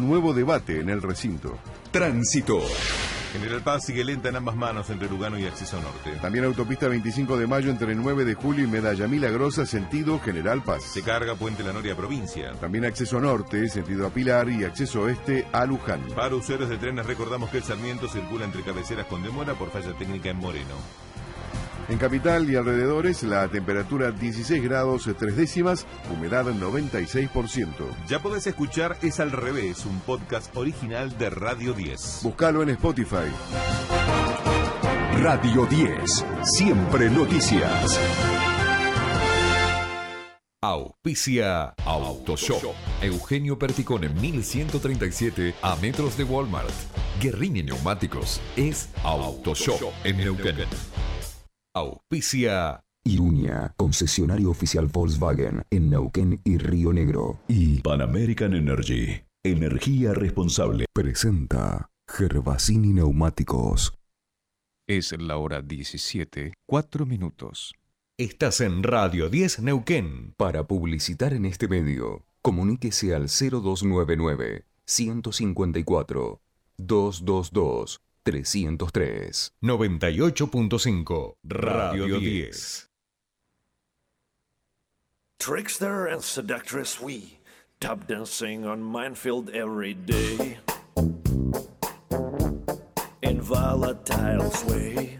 Nuevo 0.00 0.32
debate 0.32 0.78
en 0.78 0.90
el 0.90 1.02
recinto. 1.02 1.58
Tránsito. 1.90 2.60
General 3.32 3.60
Paz 3.64 3.86
sigue 3.86 4.04
lenta 4.04 4.28
en 4.28 4.36
ambas 4.36 4.54
manos 4.54 4.88
entre 4.90 5.08
Lugano 5.08 5.36
y 5.40 5.44
Acceso 5.44 5.80
Norte. 5.82 6.12
También 6.22 6.44
autopista 6.44 6.86
25 6.86 7.36
de 7.36 7.48
mayo 7.48 7.68
entre 7.68 7.96
9 7.96 8.24
de 8.24 8.34
julio 8.34 8.64
y 8.64 8.68
Medalla 8.68 9.08
Milagrosa, 9.08 9.66
sentido 9.66 10.20
General 10.20 10.62
Paz. 10.62 10.84
Se 10.84 11.02
carga 11.02 11.34
Puente 11.34 11.64
La 11.64 11.72
Noria 11.72 11.96
Provincia. 11.96 12.52
También 12.60 12.84
acceso 12.84 13.18
norte, 13.18 13.68
sentido 13.68 14.06
a 14.06 14.10
Pilar 14.10 14.48
y 14.48 14.62
acceso 14.62 15.02
oeste 15.02 15.48
a 15.50 15.66
Luján. 15.66 16.00
Para 16.14 16.36
usuarios 16.36 16.70
de 16.70 16.78
trenes 16.78 17.04
recordamos 17.04 17.50
que 17.50 17.56
el 17.56 17.64
Sarmiento 17.64 18.06
circula 18.06 18.44
entre 18.44 18.62
cabeceras 18.62 19.06
con 19.06 19.24
demora 19.24 19.54
por 19.54 19.72
falla 19.72 19.94
técnica 19.94 20.30
en 20.30 20.36
Moreno. 20.36 21.07
En 21.88 21.96
capital 21.96 22.50
y 22.50 22.56
alrededores, 22.56 23.22
la 23.22 23.48
temperatura 23.48 24.10
16 24.10 24.62
grados 24.62 25.08
3 25.18 25.36
décimas, 25.36 25.86
humedad 26.12 26.44
96%. 26.44 27.72
Ya 28.06 28.20
podés 28.20 28.46
escuchar 28.46 28.98
Es 29.00 29.20
al 29.20 29.32
revés, 29.32 29.86
un 29.86 29.98
podcast 30.00 30.54
original 30.54 31.16
de 31.16 31.30
Radio 31.30 31.72
10. 31.72 32.20
Búscalo 32.24 32.62
en 32.62 32.70
Spotify. 32.70 33.28
Radio 35.22 35.64
10. 35.64 36.24
Siempre 36.42 37.08
noticias. 37.08 37.98
Auspicia 40.60 41.72
Autoshop. 41.86 42.74
Eugenio 43.00 43.58
Perticone 43.58 44.08
1137 44.10 45.54
a 45.62 45.76
metros 45.76 46.18
de 46.18 46.24
Walmart. 46.24 46.68
Guerrini 47.20 47.62
Neumáticos 47.62 48.40
es 48.56 48.90
Autoshop 49.02 49.80
en 50.04 50.18
Neuquén. 50.18 50.56
Auspicia 51.74 52.82
Irunia, 53.04 53.74
concesionario 53.76 54.50
oficial 54.50 54.86
Volkswagen 54.86 55.62
en 55.70 55.90
Neuquén 55.90 56.40
y 56.44 56.58
Río 56.58 56.92
Negro. 56.92 57.40
Y 57.46 57.80
Pan 57.80 58.00
American 58.00 58.54
Energy, 58.54 59.22
energía 59.44 60.14
responsable. 60.14 60.86
Presenta 60.94 61.90
Gervasini 62.08 62.92
Neumáticos. 62.92 63.92
Es 64.86 65.12
la 65.18 65.36
hora 65.36 65.60
17, 65.60 66.54
4 66.66 67.06
minutos. 67.06 67.74
Estás 68.18 68.60
en 68.60 68.82
Radio 68.82 69.28
10 69.28 69.60
Neuquén. 69.60 70.34
Para 70.36 70.66
publicitar 70.66 71.34
en 71.34 71.44
este 71.44 71.68
medio, 71.68 72.24
comuníquese 72.42 73.14
al 73.14 73.28
0299 73.28 74.64
154 74.86 76.40
222 76.78 78.00
303. 78.30 79.30
98.5 79.64 81.34
Radio 81.44 82.20
10. 82.20 82.50
Trickster 85.38 86.06
and 86.06 86.22
seductress 86.22 87.00
we 87.00 87.38
tap 87.80 88.06
dancing 88.06 88.66
on 88.66 88.82
minefield 88.82 89.48
every 89.50 89.94
day 89.94 90.58
in 93.22 93.40
volatile 93.40 94.50
sway. 94.50 95.18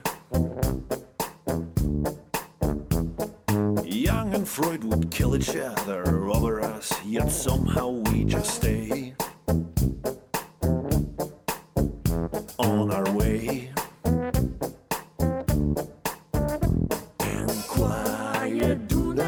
Young 3.87 4.35
and 4.35 4.47
Freud 4.47 4.85
would 4.85 5.11
kill 5.11 5.35
each 5.35 5.57
other 5.57 6.29
over 6.29 6.61
us, 6.61 6.93
yet 7.07 7.31
somehow 7.31 7.89
we 7.89 8.25
just 8.25 8.57
stay 8.57 9.15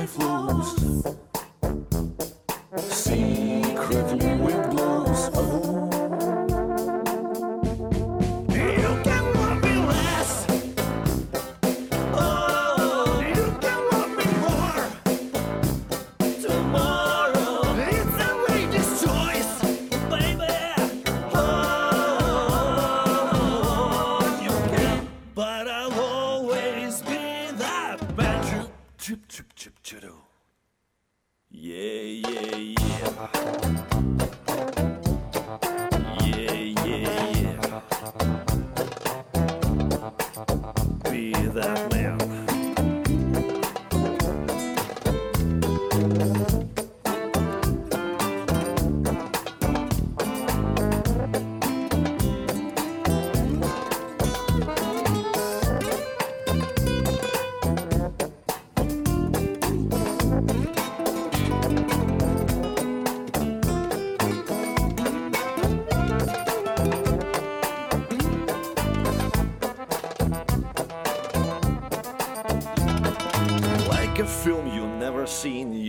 life 0.00 0.39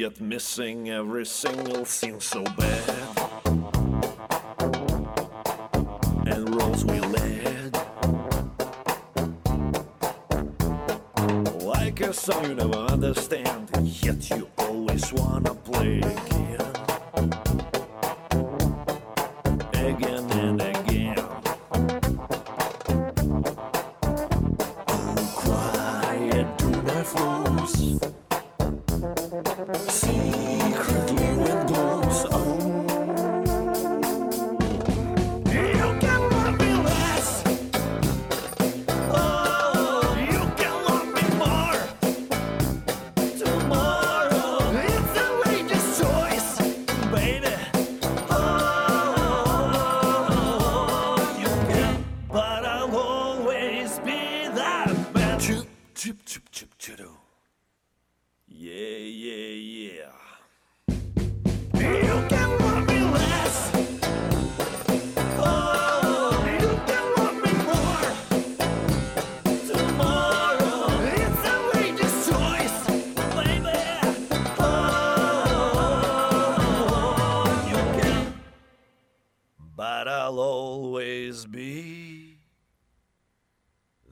yet 0.01 0.19
missing 0.19 0.89
every 0.89 1.23
single 1.23 1.85
scene 1.85 2.19
so 2.19 2.43
bad. 2.57 3.17
And 6.25 6.55
roles 6.55 6.83
we 6.85 6.99
led. 7.01 7.77
Like 11.61 12.01
a 12.01 12.13
song 12.13 12.45
you 12.45 12.55
never 12.55 12.77
understand, 12.77 13.69
yet 14.01 14.27
you 14.31 14.40
Secretly 29.31 30.11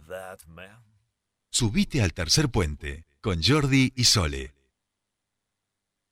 that 0.10 0.40
man. 0.48 0.84
Subite 1.52 2.02
al 2.02 2.14
tercer 2.14 2.50
puente 2.50 3.06
con 3.22 3.42
Jordi 3.42 3.94
y 3.96 4.04
Sole. 4.04 4.54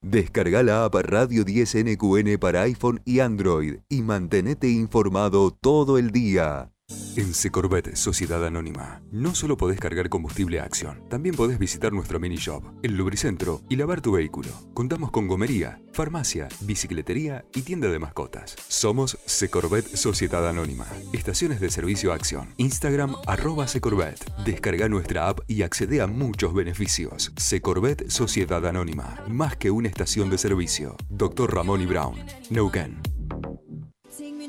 Descarga 0.01 0.61
la 0.63 0.85
app 0.85 0.95
Radio 0.95 1.43
10 1.43 1.83
NQN 1.85 2.37
para 2.39 2.61
iPhone 2.61 3.01
y 3.03 3.19
Android 3.19 3.79
y 3.89 4.01
mantenete 4.03 4.69
informado 4.69 5.51
todo 5.51 5.97
el 5.97 6.11
día. 6.11 6.71
En 7.17 7.33
Secorvet 7.33 7.95
Sociedad 7.95 8.45
Anónima, 8.45 9.01
no 9.11 9.33
solo 9.33 9.57
podés 9.57 9.79
cargar 9.79 10.07
combustible 10.07 10.59
a 10.59 10.65
acción, 10.65 11.01
también 11.09 11.33
podés 11.33 11.57
visitar 11.57 11.91
nuestro 11.91 12.19
mini 12.19 12.35
shop, 12.35 12.61
el 12.83 12.95
lubricentro 12.95 13.63
y 13.69 13.75
lavar 13.75 14.01
tu 14.01 14.11
vehículo. 14.11 14.49
Contamos 14.75 15.09
con 15.09 15.27
gomería, 15.27 15.81
farmacia, 15.93 16.47
bicicletería 16.61 17.43
y 17.55 17.63
tienda 17.63 17.89
de 17.89 17.97
mascotas. 17.97 18.55
Somos 18.67 19.17
Secorvet 19.25 19.95
Sociedad 19.95 20.47
Anónima. 20.47 20.85
Estaciones 21.11 21.59
de 21.59 21.71
servicio 21.71 22.13
acción. 22.13 22.53
Instagram 22.57 23.15
arroba 23.25 23.67
Secorvet. 23.67 24.23
Descarga 24.45 24.87
nuestra 24.87 25.27
app 25.27 25.39
y 25.47 25.63
accede 25.63 26.01
a 26.01 26.05
muchos 26.05 26.53
beneficios. 26.53 27.33
Secorvet 27.35 28.11
Sociedad 28.11 28.63
Anónima. 28.63 29.23
Más 29.27 29.57
que 29.57 29.71
una 29.71 29.87
estación 29.87 30.29
de 30.29 30.37
servicio. 30.37 30.95
Dr. 31.09 31.51
Ramón 31.51 31.81
y 31.81 31.87
Brown. 31.87 32.23
Neuquén. 32.51 33.01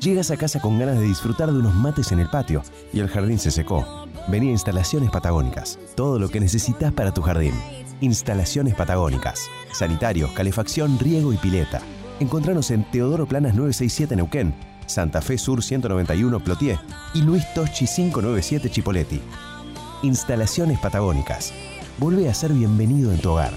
Llegas 0.01 0.31
a 0.31 0.37
casa 0.37 0.61
con 0.61 0.79
ganas 0.79 0.97
de 0.97 1.03
disfrutar 1.03 1.51
de 1.51 1.59
unos 1.59 1.75
mates 1.75 2.13
en 2.13 2.19
el 2.19 2.29
patio 2.29 2.63
y 2.93 3.01
el 3.01 3.09
jardín 3.09 3.37
se 3.37 3.51
secó. 3.51 3.85
Vení 4.29 4.47
a 4.47 4.51
Instalaciones 4.51 5.11
Patagónicas. 5.11 5.77
Todo 5.95 6.19
lo 6.19 6.29
que 6.29 6.39
necesitas 6.39 6.93
para 6.93 7.13
tu 7.13 7.21
jardín. 7.21 7.53
Instalaciones 7.99 8.75
Patagónicas. 8.75 9.49
Sanitarios, 9.73 10.31
calefacción, 10.31 10.97
riego 10.99 11.33
y 11.33 11.37
pileta. 11.37 11.81
Encontranos 12.21 12.71
en 12.71 12.89
Teodoro 12.89 13.27
Planas 13.27 13.55
967 13.55 14.15
Neuquén, 14.15 14.55
Santa 14.85 15.21
Fe 15.21 15.37
Sur 15.37 15.61
191 15.61 16.39
Plotier 16.45 16.79
y 17.13 17.21
Luis 17.21 17.43
Toschi 17.53 17.85
597 17.85 18.69
Chipoleti. 18.69 19.19
Instalaciones 20.03 20.79
Patagónicas. 20.79 21.51
Vuelve 21.97 22.29
a 22.29 22.33
ser 22.33 22.53
bienvenido 22.53 23.11
en 23.11 23.19
tu 23.19 23.31
hogar. 23.31 23.51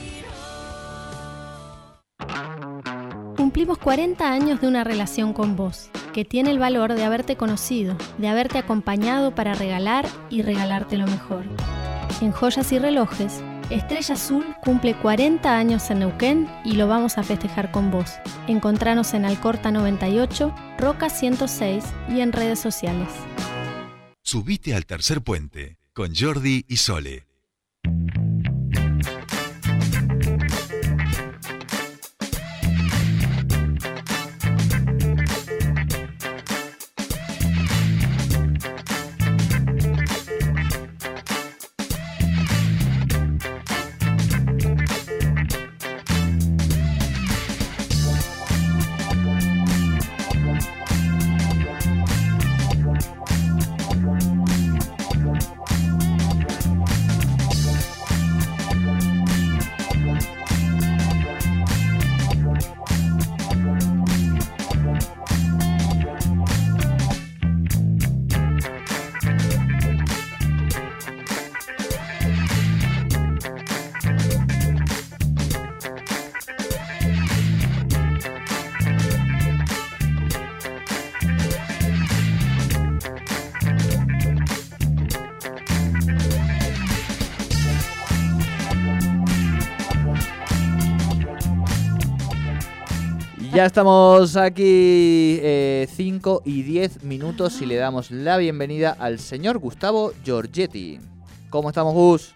Cumplimos 3.63 3.85
40 3.85 4.29
años 4.29 4.61
de 4.61 4.67
una 4.67 4.83
relación 4.83 5.33
con 5.33 5.55
vos, 5.55 5.89
que 6.13 6.25
tiene 6.25 6.51
el 6.51 6.59
valor 6.59 6.95
de 6.95 7.05
haberte 7.05 7.37
conocido, 7.37 7.97
de 8.19 8.27
haberte 8.27 8.59
acompañado 8.59 9.37
para 9.37 9.55
regalar 9.55 10.05
y 10.31 10.43
regalarte 10.43 10.99
lo 10.99 11.07
mejor. 11.07 11.45
En 12.21 12.33
Joyas 12.33 12.73
y 12.73 12.81
Relojes, 12.81 13.41
Estrella 13.71 14.15
Azul 14.15 14.45
cumple 14.65 14.99
40 14.99 15.57
años 15.57 15.89
en 15.93 16.01
Neuquén 16.01 16.51
y 16.65 16.73
lo 16.73 16.89
vamos 16.89 17.19
a 17.19 17.23
festejar 17.23 17.71
con 17.71 17.93
vos. 17.93 18.11
Encontranos 18.49 19.15
en 19.15 19.25
Alcorta 19.25 19.71
98, 19.71 20.53
Roca 20.79 21.09
106 21.09 21.85
y 22.09 22.19
en 22.19 22.33
redes 22.33 22.59
sociales. 22.59 23.11
Subite 24.25 24.75
al 24.75 24.87
tercer 24.87 25.23
puente 25.23 25.79
con 25.93 26.17
Jordi 26.17 26.65
y 26.67 26.79
Sole. 26.79 27.32
Ya 93.55 93.67
estamos 93.67 94.37
aquí 94.39 95.39
5 95.87 96.43
y 96.45 96.63
10 96.63 97.05
minutos 97.05 97.61
y 97.61 97.67
le 97.67 97.77
damos 97.77 98.11
la 98.11 98.39
bienvenida 98.39 98.97
al 98.99 99.19
señor 99.19 99.59
Gustavo 99.59 100.13
Giorgetti. 100.25 100.99
¿Cómo 101.51 101.69
estamos, 101.69 101.93
Gus? 101.93 102.35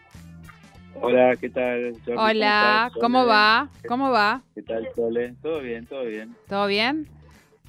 Hola, 1.01 1.35
¿qué 1.37 1.49
tal? 1.49 1.95
Jordi? 2.05 2.19
Hola, 2.19 2.91
¿cómo 3.01 3.25
va? 3.25 3.71
¿Cómo 3.89 4.11
va? 4.11 4.43
¿Qué 4.55 4.61
tal, 4.61 4.87
Sole? 4.95 5.35
Todo 5.41 5.61
bien, 5.61 5.87
todo 5.87 6.05
bien. 6.05 6.37
¿Todo 6.49 6.67
bien? 6.67 7.09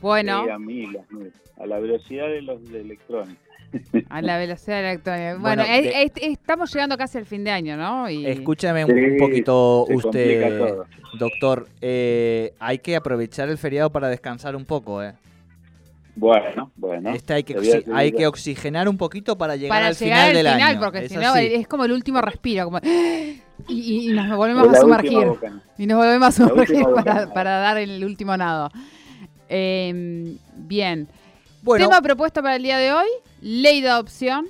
Bueno, 0.02 0.44
Sí, 0.44 0.50
a 0.50 0.60
mil, 0.60 1.00
a 1.58 1.66
la 1.66 1.80
velocidad 1.80 2.28
de 2.28 2.42
los 2.42 2.70
de 2.70 2.82
electrónicos. 2.82 3.47
a 4.10 4.22
la 4.22 4.38
velocidad 4.38 4.80
electrónica. 4.80 5.38
Bueno, 5.40 5.64
Bueno, 5.64 5.64
es- 5.64 5.84
de- 5.84 6.04
es- 6.04 6.12
estamos 6.34 6.74
llegando 6.74 6.98
casi 6.98 7.18
al 7.18 7.26
fin 7.26 7.44
de 7.44 7.52
año, 7.52 7.76
¿no? 7.78 8.10
Y 8.10 8.26
Escúchame 8.26 8.86
un, 8.86 8.92
Sí, 8.92 9.00
un 9.00 9.18
poquito 9.18 9.86
usted, 9.90 10.76
doctor. 11.20 11.68
eh, 11.82 12.54
hay 12.60 12.80
que 12.80 12.96
aprovechar 12.96 13.50
el 13.50 13.58
feriado 13.58 13.90
para 13.92 14.08
descansar 14.10 14.56
un 14.56 14.66
poco, 14.66 15.04
¿eh? 15.04 15.14
Bueno, 16.16 16.72
bueno. 16.76 17.12
Este 17.14 17.34
hay 17.36 17.44
que, 17.44 17.56
oxi- 17.56 17.84
hay 17.94 18.12
que 18.12 18.26
oxigenar 18.26 18.90
un 18.90 18.98
poquito 18.98 19.38
para 19.38 19.56
llegar 19.56 19.78
para 19.78 19.88
al 19.90 19.96
llegar 19.96 20.18
final 20.18 20.28
al 20.30 20.34
del 20.44 20.54
final, 20.54 20.70
año. 20.72 20.80
porque 20.80 21.06
Es 21.06 21.12
si 21.12 21.18
no 21.18 21.36
es 21.36 21.68
como 21.68 21.86
el 21.86 21.92
último 21.92 22.22
respiro, 22.22 22.66
como 22.66 22.80
y, 22.84 23.40
y- 23.68 24.10
y 24.10 24.14
nos 24.14 24.36
volvemos 24.36 24.68
a 24.68 24.72
la 24.72 24.80
sumergir. 24.80 25.28
Y 25.78 25.86
nos 25.86 25.98
volvemos 26.00 26.40
a 26.40 26.44
La 26.44 26.50
sumergir 26.50 26.86
para, 26.96 27.32
para 27.34 27.58
dar 27.60 27.78
el 27.78 28.04
último 28.04 28.36
nado. 28.36 28.72
Eh, 29.48 30.36
bien. 30.56 31.08
Bueno, 31.62 31.86
Tema 31.88 32.02
propuesto 32.02 32.42
para 32.42 32.56
el 32.56 32.64
día 32.64 32.78
de 32.78 32.92
hoy, 32.94 33.08
ley 33.42 33.82
de 33.82 33.90
adopción 33.90 34.48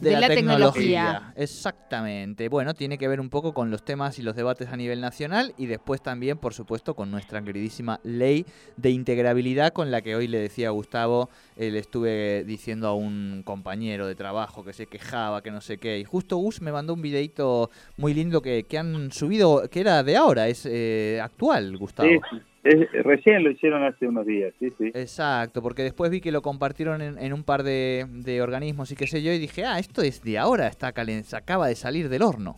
de, 0.00 0.12
la, 0.12 0.28
tecnología. 0.28 1.32
Exactamente. 1.36 2.48
Bueno, 2.48 2.74
tiene 2.74 2.98
que 2.98 3.06
ver 3.08 3.20
un 3.20 3.28
poco 3.28 3.52
con 3.52 3.70
los 3.70 3.84
temas 3.84 4.18
y 4.18 4.22
los 4.22 4.34
debates 4.34 4.68
a 4.68 4.76
nivel 4.76 5.00
nacional 5.00 5.54
y 5.58 5.66
después 5.66 6.02
también, 6.02 6.38
por 6.38 6.54
supuesto, 6.54 6.94
con 6.94 7.10
nuestra 7.10 7.42
queridísima 7.42 8.00
ley 8.02 8.46
de 8.76 8.90
integrabilidad 8.90 9.72
con 9.72 9.90
la 9.90 10.00
que 10.00 10.16
hoy 10.16 10.26
le 10.26 10.38
decía 10.38 10.68
a 10.68 10.70
Gustavo, 10.70 11.28
eh, 11.56 11.70
le 11.70 11.78
estuve 11.78 12.44
diciendo 12.44 12.88
a 12.88 12.94
un 12.94 13.42
compañero 13.44 14.06
de 14.06 14.14
trabajo 14.14 14.64
que 14.64 14.72
se 14.72 14.86
quejaba, 14.86 15.42
que 15.42 15.50
no 15.50 15.60
sé 15.60 15.78
qué. 15.78 15.98
Y 15.98 16.04
justo 16.04 16.36
Gus 16.36 16.60
me 16.60 16.72
mandó 16.72 16.94
un 16.94 17.02
videito 17.02 17.70
muy 17.96 18.14
lindo 18.14 18.40
que, 18.40 18.64
que 18.64 18.78
han 18.78 19.12
subido, 19.12 19.68
que 19.70 19.80
era 19.80 20.02
de 20.02 20.16
ahora, 20.16 20.48
es 20.48 20.66
eh, 20.66 21.20
actual, 21.22 21.76
Gustavo. 21.76 22.08
Sí. 22.08 22.40
Es- 22.62 22.92
recién 23.04 23.42
lo 23.42 23.50
hicieron 23.50 23.82
hace 23.84 24.06
unos 24.06 24.26
días, 24.26 24.52
sí, 24.58 24.70
sí. 24.76 24.90
Exacto, 24.94 25.62
porque 25.62 25.82
después 25.82 26.10
vi 26.10 26.20
que 26.20 26.30
lo 26.32 26.42
compartieron 26.42 27.00
en, 27.00 27.18
en 27.18 27.32
un 27.32 27.42
par 27.42 27.62
de, 27.62 28.06
de 28.08 28.42
organismos 28.42 28.90
y 28.92 28.96
qué 28.96 29.06
sé 29.06 29.22
yo, 29.22 29.32
y 29.32 29.38
dije, 29.38 29.64
ah, 29.64 29.78
esto 29.78 30.02
es 30.02 30.22
de 30.22 30.38
ahora, 30.38 30.66
está 30.66 30.92
se 31.22 31.36
acaba 31.36 31.68
de 31.68 31.74
salir 31.74 32.08
del 32.08 32.22
horno. 32.22 32.56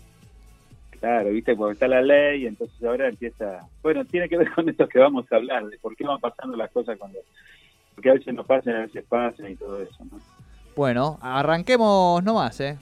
Claro, 0.99 1.31
viste, 1.31 1.57
porque 1.57 1.75
está 1.75 1.89
la 1.89 2.01
ley, 2.01 2.47
entonces 2.47 2.83
ahora 2.85 3.09
empieza... 3.09 3.67
Bueno, 3.83 4.05
tiene 4.05 4.29
que 4.29 4.37
ver 4.39 4.53
con 4.53 4.69
esto 4.69 4.89
que 4.89 4.99
vamos 5.01 5.25
a 5.33 5.37
hablar, 5.37 5.67
de 5.67 5.79
por 5.79 5.97
qué 5.97 6.05
van 6.05 6.21
pasando 6.21 6.57
las 6.57 6.71
cosas 6.71 6.97
cuando... 6.99 7.19
Porque 7.95 8.11
a 8.11 8.15
veces 8.15 8.33
no 8.35 8.45
pasan, 8.45 8.77
a 8.77 8.81
veces 8.83 9.05
pasan 9.09 9.51
y 9.51 9.57
todo 9.57 9.83
eso, 9.83 10.05
¿no? 10.11 10.21
Bueno, 10.75 11.19
arranquemos 11.21 12.23
nomás, 12.25 12.61
¿eh? 12.61 12.79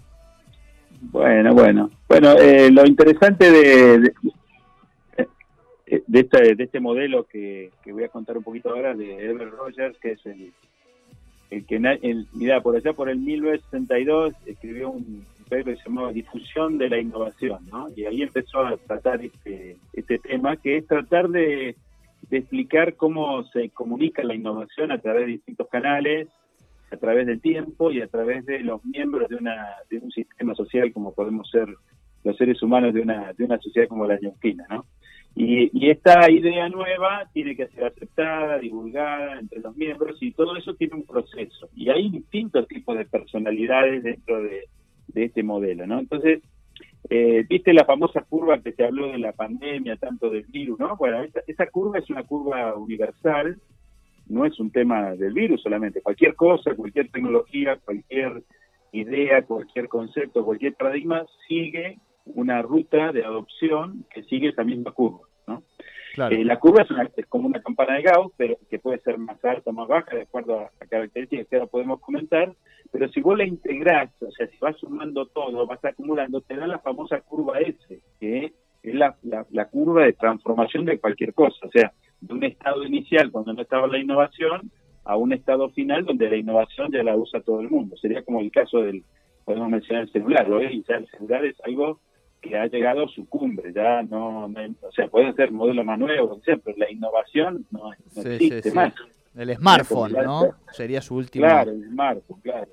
Bueno, 1.01 1.55
bueno. 1.55 1.91
Bueno, 2.09 2.33
eh, 2.39 2.71
lo 2.71 2.87
interesante 2.87 3.51
de, 3.51 3.99
de, 4.01 4.13
de 6.07 6.21
este, 6.21 6.55
de 6.55 6.65
este 6.65 6.81
modelo 6.81 7.25
que, 7.25 7.71
que 7.83 7.93
voy 7.93 8.05
a 8.05 8.09
contar 8.09 8.39
un 8.39 8.45
poquito 8.45 8.71
ahora 8.71 8.95
de 8.95 9.25
Herbert 9.25 9.53
Rogers, 9.53 9.99
que 9.99 10.13
es 10.13 10.25
el, 10.27 10.53
el 11.51 11.67
que, 11.67 11.77
el, 11.77 12.27
mira, 12.33 12.61
por 12.61 12.77
allá 12.77 12.93
por 12.93 13.09
el 13.09 13.19
1962 13.19 14.35
escribió 14.47 14.91
un 14.91 15.27
paper 15.49 15.65
que 15.65 15.77
se 15.77 15.89
llamaba 15.89 16.13
Difusión 16.13 16.79
de 16.79 16.89
la 16.89 16.99
Innovación, 16.99 17.67
¿no? 17.71 17.89
Y 17.97 18.05
ahí 18.05 18.23
empezó 18.23 18.61
a 18.61 18.77
tratar 18.77 19.25
este, 19.25 19.77
este 19.93 20.19
tema, 20.19 20.57
que 20.57 20.77
es 20.77 20.87
tratar 20.87 21.29
de, 21.29 21.75
de 22.29 22.37
explicar 22.37 22.95
cómo 22.95 23.43
se 23.45 23.71
comunica 23.71 24.23
la 24.23 24.35
innovación 24.35 24.93
a 24.93 25.01
través 25.01 25.23
de 25.23 25.33
distintos 25.33 25.69
canales, 25.69 26.29
a 26.93 26.97
través 26.97 27.27
del 27.27 27.41
tiempo 27.41 27.91
y 27.91 28.01
a 28.01 28.07
través 28.07 28.47
de 28.47 28.61
los 28.61 28.85
miembros 28.85 29.29
de, 29.29 29.37
una, 29.37 29.67
de 29.91 29.99
un 29.99 30.11
sistema 30.11 30.55
social 30.55 30.93
como 30.93 31.13
podemos 31.15 31.51
ser 31.51 31.69
los 32.23 32.37
seres 32.37 32.63
humanos 32.63 32.95
de 32.95 33.01
una, 33.01 33.33
de 33.33 33.45
una 33.45 33.59
sociedad 33.59 33.89
como 33.89 34.07
la 34.07 34.19
ñauquina, 34.21 34.67
¿no? 34.69 34.85
Y, 35.35 35.71
y 35.73 35.91
esta 35.91 36.31
idea 36.31 36.69
nueva 36.69 37.29
tiene 37.33 37.57
que 37.57 37.69
ser 37.69 37.85
aceptada, 37.85 38.59
divulgada 38.59 39.39
entre 39.39 39.61
los 39.61 39.77
miembros 39.77 40.19
y 40.21 40.33
todo 40.33 40.57
eso 40.57 40.75
tiene 40.75 40.95
un 40.95 41.05
proceso. 41.05 41.69
Y 41.75 41.89
hay 41.89 42.11
distintos 42.11 42.67
tipos 42.69 42.99
de 42.99 43.07
personalidades 43.07 44.03
dentro 44.03 44.43
de, 44.43 44.69
este 45.15 45.43
modelo, 45.43 45.87
¿no? 45.87 45.99
Entonces, 45.99 46.41
eh, 47.09 47.45
viste 47.49 47.73
la 47.73 47.85
famosa 47.85 48.23
curva 48.23 48.61
que 48.61 48.73
se 48.73 48.85
habló 48.85 49.09
de 49.09 49.19
la 49.19 49.33
pandemia, 49.33 49.97
tanto 49.97 50.31
del 50.31 50.45
virus, 50.45 50.79
¿no? 50.79 50.97
Bueno, 50.97 51.23
esa, 51.23 51.41
esa 51.47 51.67
curva 51.67 51.99
es 51.99 52.09
una 52.11 52.23
curva 52.23 52.75
universal 52.77 53.59
no 54.31 54.47
es 54.47 54.59
un 54.61 54.71
tema 54.71 55.17
del 55.17 55.33
virus 55.33 55.61
solamente, 55.61 56.01
cualquier 56.01 56.35
cosa, 56.37 56.75
cualquier 56.75 57.11
tecnología, 57.11 57.77
cualquier 57.85 58.45
idea, 58.93 59.43
cualquier 59.43 59.89
concepto, 59.89 60.45
cualquier 60.45 60.75
paradigma 60.75 61.27
sigue 61.49 61.99
una 62.25 62.63
ruta 62.63 63.13
de 63.13 63.25
adopción 63.25 64.05
que 64.13 64.23
sigue 64.25 64.49
esa 64.49 64.65
misma 64.65 64.93
curva. 64.93 65.27
¿no? 65.47 65.63
Eh, 66.17 66.45
la 66.45 66.59
curva 66.59 66.85
es, 67.17 67.27
como 67.27 67.47
una 67.47 67.63
campana 67.63 67.95
de 67.95 68.03
Gauss, 68.03 68.33
pero 68.37 68.57
que 68.69 68.79
puede 68.79 68.99
ser 69.01 69.19
más 69.19 69.43
alta 69.45 69.71
o 69.71 69.73
más 69.73 69.89
baja, 69.89 70.17
de 70.17 70.23
acuerdo 70.23 70.61
a, 70.61 70.71
características 70.89 71.47
que 71.47 71.57
ahora 71.57 71.69
podemos 71.69 72.01
comentar, 72.01 72.53
pero 72.91 73.09
si 73.11 73.21
vos 73.21 73.39
la 73.39 73.47
integrás, 73.47 74.11
o 74.21 74.31
sea, 74.33 74.47
si 74.49 74.57
vas 74.59 74.77
sumando 74.79 75.27
todo, 75.27 75.67
vas 75.67 75.85
acumulando, 75.85 76.41
te 76.41 76.57
da 76.57 76.67
la 76.67 76.81
famosa 76.81 77.21
curva 77.21 77.61
S, 77.61 78.03
que 78.19 78.53
es 78.83 78.95
la, 78.95 79.17
la, 79.23 79.65
curva 79.67 80.05
de 80.05 80.15
transformación 80.15 80.85
de 80.85 80.99
cualquier 80.99 81.33
cosa, 81.33 81.67
o 81.67 81.71
sea, 81.71 81.93
de 82.21 82.35
un 82.35 82.43
estado 82.43 82.85
inicial 82.85 83.31
cuando 83.31 83.53
no 83.53 83.63
estaba 83.63 83.87
la 83.87 83.99
innovación 83.99 84.71
a 85.05 85.17
un 85.17 85.33
estado 85.33 85.71
final 85.71 86.05
donde 86.05 86.29
la 86.29 86.37
innovación 86.37 86.91
ya 86.93 87.03
la 87.03 87.17
usa 87.17 87.41
todo 87.41 87.61
el 87.61 87.71
mundo. 87.71 87.97
Sería 87.97 88.23
como 88.23 88.41
el 88.41 88.51
caso 88.51 88.81
del, 88.81 89.05
podemos 89.45 89.69
mencionar 89.69 90.05
el 90.05 90.13
celular, 90.13 90.49
¿no? 90.49 90.63
Y 90.63 90.83
ya 90.89 90.97
el 90.97 91.09
celular 91.09 91.45
es 91.45 91.57
algo 91.65 92.01
que 92.41 92.57
ha 92.57 92.67
llegado 92.67 93.05
a 93.05 93.09
su 93.09 93.29
cumbre, 93.29 93.73
ya 93.73 94.03
no, 94.03 94.47
o 94.47 94.93
sea, 94.93 95.09
pueden 95.09 95.35
ser 95.37 95.53
modelos 95.53 95.85
más 95.85 95.99
nuevos, 95.99 96.41
pero 96.45 96.77
la 96.77 96.91
innovación 96.91 97.67
no, 97.71 97.93
existe 97.93 98.73
más. 98.73 98.95
El 99.37 99.55
smartphone, 99.57 100.13
¿no? 100.13 100.55
Sería 100.73 101.01
su 101.01 101.17
último. 101.17 101.47
Claro, 101.47 101.71
el 101.71 101.85
smartphone, 101.89 102.41
claro. 102.41 102.71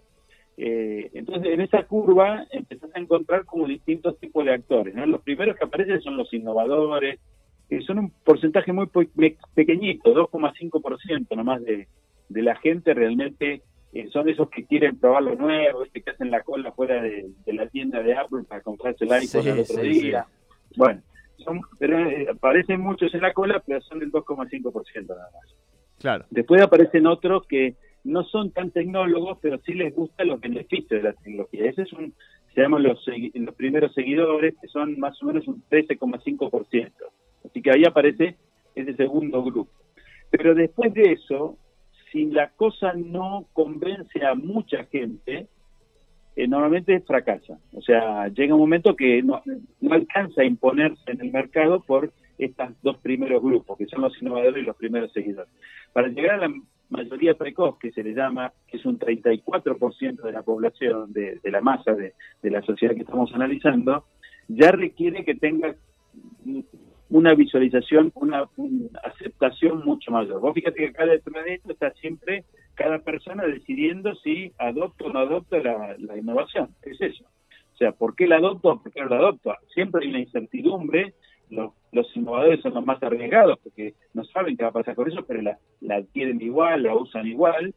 Eh, 0.57 1.12
entonces, 1.13 1.53
en 1.53 1.62
esa 1.62 1.83
curva 1.83 2.47
empezás 2.50 2.89
a 2.95 3.00
encontrar 3.00 3.45
como 3.45 3.67
distintos 3.67 4.17
tipos 4.19 4.43
de 4.43 4.53
actores, 4.53 4.95
¿no? 4.95 5.05
Los 5.05 5.21
primeros 5.21 5.55
que 5.55 5.65
aparecen 5.65 6.01
son 6.01 6.17
los 6.17 6.33
innovadores, 6.33 7.19
que 7.69 7.81
son 7.81 8.00
un 8.00 8.09
porcentaje 8.24 8.74
muy 8.74 8.88
pequeñito, 9.53 10.15
2,5% 10.15 11.36
nomás 11.36 11.63
de, 11.63 11.88
de 12.29 12.41
la 12.41 12.55
gente 12.55 12.93
realmente 12.93 13.62
eh, 13.94 14.10
son 14.12 14.27
esos 14.29 14.50
que 14.50 14.65
quieren 14.65 15.00
probar 15.00 15.24
lo 15.24 15.36
nuevo, 15.36 15.84
este 15.84 16.01
que 16.01 16.12
hacen 16.12 16.29
la 16.32 16.41
cola 16.41 16.72
fuera 16.72 17.01
de, 17.01 17.29
la 17.46 17.67
tienda 17.67 18.01
de 18.01 18.15
Apple 18.15 18.44
para 18.48 18.62
comprarse 18.62 19.06
el 19.06 19.12
iPhone 19.13 19.48
el 19.48 19.60
otro 19.60 19.82
día. 19.82 20.25
Bueno, 20.75 21.01
son, 21.38 21.62
pero, 21.79 21.98
eh, 22.10 22.27
aparecen 22.29 22.82
muchos 22.82 23.13
en 23.13 23.22
la 23.22 23.34
cola, 23.34 23.62
pero 23.65 23.82
son 23.82 24.00
del 24.00 24.12
2,5% 24.12 25.08
nada 25.08 25.29
más. 25.34 25.56
Claro. 26.00 26.25
Después 26.29 26.62
aparecen 26.62 27.08
otros 27.08 27.48
que 27.48 27.75
no 28.03 28.24
son 28.24 28.51
tan 28.51 28.72
tecnólogos, 28.72 29.39
pero 29.41 29.60
sí 29.65 29.74
les 29.74 29.94
gusta 29.96 30.24
los 30.24 30.39
beneficios 30.39 30.89
de 30.89 31.03
la 31.03 31.13
tecnología. 31.13 31.70
Ese 31.70 31.84
es 31.84 31.94
un, 31.94 32.13
se 32.53 32.62
llaman 32.62 32.84
los, 32.84 33.03
los 33.34 33.56
primeros 33.56 33.94
seguidores, 33.94 34.56
que 34.62 34.67
son 34.67 35.00
más 35.00 35.22
o 35.24 35.27
menos 35.27 35.48
un 35.48 35.63
13,5%. 35.70 36.91
Así 37.46 37.62
que 37.62 37.72
ahí 37.72 37.84
aparece 37.86 38.36
ese 38.75 38.96
segundo 38.96 39.44
grupo. 39.44 39.72
Pero 40.29 40.53
después 40.53 40.94
de 40.94 41.13
eso, 41.13 41.58
si 42.11 42.25
la 42.25 42.49
cosa 42.49 42.93
no 42.93 43.45
convence 43.53 44.25
a 44.25 44.35
mucha 44.35 44.85
gente, 44.85 45.47
eh, 46.35 46.47
normalmente 46.47 46.99
fracasa. 47.01 47.57
O 47.73 47.81
sea, 47.81 48.27
llega 48.27 48.53
un 48.53 48.61
momento 48.61 48.95
que 48.95 49.21
no, 49.23 49.41
no 49.81 49.93
alcanza 49.93 50.41
a 50.41 50.45
imponerse 50.45 51.11
en 51.11 51.21
el 51.21 51.31
mercado 51.31 51.81
por 51.81 52.11
estos 52.37 52.69
dos 52.81 52.97
primeros 52.97 53.41
grupos, 53.41 53.77
que 53.77 53.87
son 53.87 54.01
los 54.01 54.21
innovadores 54.21 54.61
y 54.61 54.65
los 54.65 54.75
primeros 54.75 55.11
seguidores. 55.11 55.51
Para 55.93 56.09
llegar 56.09 56.35
a 56.35 56.47
la 56.47 56.53
mayoría 56.89 57.33
precoz, 57.33 57.77
que 57.79 57.91
se 57.91 58.03
le 58.03 58.13
llama, 58.13 58.53
que 58.67 58.77
es 58.77 58.85
un 58.85 58.99
34% 58.99 60.21
de 60.21 60.31
la 60.31 60.43
población, 60.43 61.11
de, 61.11 61.39
la 61.43 61.61
masa 61.61 61.93
de, 61.93 62.13
de, 62.41 62.51
la 62.51 62.61
sociedad 62.61 62.93
que 62.93 63.01
estamos 63.01 63.33
analizando, 63.33 64.05
ya 64.47 64.71
requiere 64.71 65.25
que 65.25 65.35
tenga 65.35 65.75
una 67.09 67.33
visualización, 67.35 68.11
una, 68.15 68.49
aceptación 69.03 69.83
mucho 69.85 70.11
mayor. 70.11 70.41
Vos 70.41 70.53
fíjate 70.53 70.77
que 70.77 70.93
cada 70.93 71.13
esto 71.13 71.71
está 71.71 71.91
siempre 71.91 72.43
cada 72.75 72.99
persona 72.99 73.43
decidiendo 73.45 74.13
si 74.15 74.51
adopta 74.57 75.05
o 75.05 75.09
no 75.09 75.19
adopta 75.19 75.57
la, 75.59 76.17
innovación. 76.17 76.69
Es 76.83 76.99
eso. 77.01 77.23
O 77.73 77.77
sea, 77.77 77.91
¿por 77.91 78.15
qué 78.15 78.27
la 78.27 78.37
adopto 78.37 78.81
por 78.81 78.91
qué 78.91 79.01
no 79.01 79.09
la 79.09 79.17
adopto? 79.17 79.53
Siempre 79.73 80.03
hay 80.03 80.09
una 80.09 80.19
incertidumbre. 80.19 81.13
Los, 81.49 81.71
los 81.93 82.15
innovadores 82.15 82.61
son 82.61 82.73
los 82.73 82.85
más 82.85 83.01
arriesgados 83.01 83.57
porque 83.63 83.93
no 84.13 84.25
saben 84.25 84.57
qué 84.57 84.63
va 84.63 84.69
a 84.69 84.73
pasar 84.73 84.95
con 84.95 85.09
eso, 85.09 85.25
pero 85.25 85.41
la, 85.41 85.57
la 85.79 85.95
adquieren 85.95 86.41
igual, 86.41 86.83
la 86.83 86.95
usan 86.95 87.25
igual. 87.25 87.73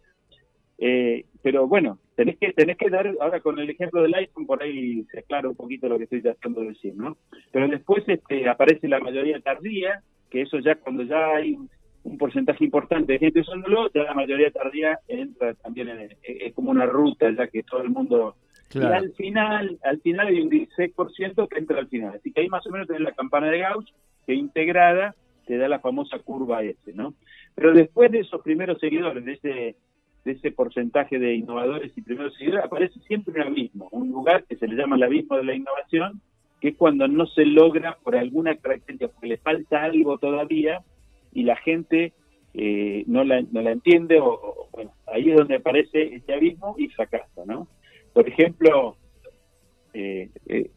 Eh, 0.78 1.26
pero 1.42 1.68
bueno, 1.68 1.99
tenés 2.21 2.37
que 2.39 2.53
tenés 2.53 2.77
que 2.77 2.91
dar, 2.91 3.11
ahora 3.19 3.41
con 3.41 3.59
el 3.59 3.71
ejemplo 3.71 4.03
del 4.03 4.15
iPhone, 4.15 4.45
por 4.45 4.62
ahí 4.62 5.05
se 5.11 5.21
aclara 5.21 5.49
un 5.49 5.57
poquito 5.57 5.89
lo 5.89 5.97
que 5.97 6.05
estoy 6.05 6.21
tratando 6.21 6.61
de 6.61 6.69
decir, 6.69 6.95
¿no? 6.95 7.17
Pero 7.50 7.67
después 7.67 8.05
este, 8.09 8.47
aparece 8.47 8.89
la 8.89 9.00
mayoría 9.00 9.41
tardía, 9.41 10.03
que 10.29 10.43
eso 10.43 10.59
ya 10.59 10.75
cuando 10.75 11.03
ya 11.05 11.37
hay 11.37 11.57
un 12.03 12.19
porcentaje 12.19 12.62
importante 12.62 13.15
de 13.15 13.21
gente 13.21 13.41
usándolo, 13.41 13.91
ya 13.95 14.03
la 14.03 14.12
mayoría 14.12 14.50
tardía 14.50 14.99
entra 15.09 15.55
también 15.55 15.89
en, 15.89 16.11
es 16.23 16.53
como 16.53 16.71
una 16.71 16.85
ruta 16.85 17.31
ya 17.31 17.47
que 17.47 17.62
todo 17.62 17.83
el 17.83 17.89
mundo 17.89 18.37
y 18.75 18.83
al 18.83 19.12
final 19.15 19.79
al 19.83 20.00
final 20.03 20.27
hay 20.27 20.43
un 20.43 20.50
16% 20.50 21.49
que 21.49 21.59
entra 21.59 21.79
al 21.79 21.89
final. 21.89 22.17
Así 22.17 22.33
que 22.33 22.43
ahí 22.43 22.49
más 22.49 22.67
o 22.67 22.71
menos 22.71 22.87
tenés 22.87 23.03
la 23.03 23.12
campana 23.12 23.50
de 23.50 23.61
Gauss 23.61 23.87
que 24.27 24.35
integrada 24.35 25.15
te 25.47 25.57
da 25.57 25.69
la 25.69 25.81
famosa 25.81 26.19
curva 26.19 26.62
S 26.62 26.93
no 26.93 27.15
pero 27.55 27.73
después 27.73 28.12
de 28.12 28.21
esos 28.21 28.43
primeros 28.43 28.79
seguidores 28.79 29.25
de 29.25 29.33
ese 29.33 29.77
de 30.25 30.33
ese 30.33 30.50
porcentaje 30.50 31.19
de 31.19 31.35
innovadores 31.35 31.93
y 31.97 32.03
primeros 32.03 32.35
seguidores, 32.37 32.65
aparece 32.65 33.00
siempre 33.00 33.41
un 33.41 33.49
abismo, 33.49 33.89
un 33.93 34.11
lugar 34.11 34.45
que 34.45 34.57
se 34.57 34.67
le 34.67 34.77
llama 34.77 34.97
el 34.97 35.03
abismo 35.03 35.37
de 35.37 35.45
la 35.45 35.55
innovación, 35.55 36.21
que 36.61 36.69
es 36.69 36.77
cuando 36.77 37.09
no 37.09 37.27
se 37.27 37.47
logra 37.47 37.97
por 38.03 38.17
alguna 38.17 38.55
característica, 38.57 39.12
porque 39.12 39.29
le 39.29 39.39
falta 39.39 39.83
algo 39.83 40.19
todavía 40.19 40.83
y 41.33 41.45
la 41.45 41.57
gente 41.57 42.12
eh, 42.53 43.05
no, 43.07 43.25
la, 43.25 43.43
no 43.43 43.62
la 43.62 43.71
entiende, 43.71 44.19
o, 44.21 44.69
bueno, 44.73 44.93
ahí 45.07 45.31
es 45.31 45.37
donde 45.37 45.57
aparece 45.57 46.15
este 46.15 46.35
abismo 46.35 46.75
y 46.79 46.89
fracasa, 46.89 47.45
¿no? 47.47 47.69
Por 48.12 48.29
ejemplo, 48.29 48.97
eh, 49.95 50.29
eh, 50.47 50.71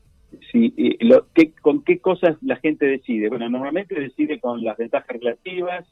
si, 0.52 0.74
lo, 1.02 1.28
¿con 1.62 1.84
qué 1.84 2.00
cosas 2.00 2.38
la 2.42 2.58
gente 2.58 2.86
decide? 2.86 3.30
Bueno, 3.30 3.50
normalmente 3.50 4.00
decide 4.00 4.40
con 4.40 4.64
las 4.64 4.78
ventajas 4.78 5.08
relativas, 5.08 5.86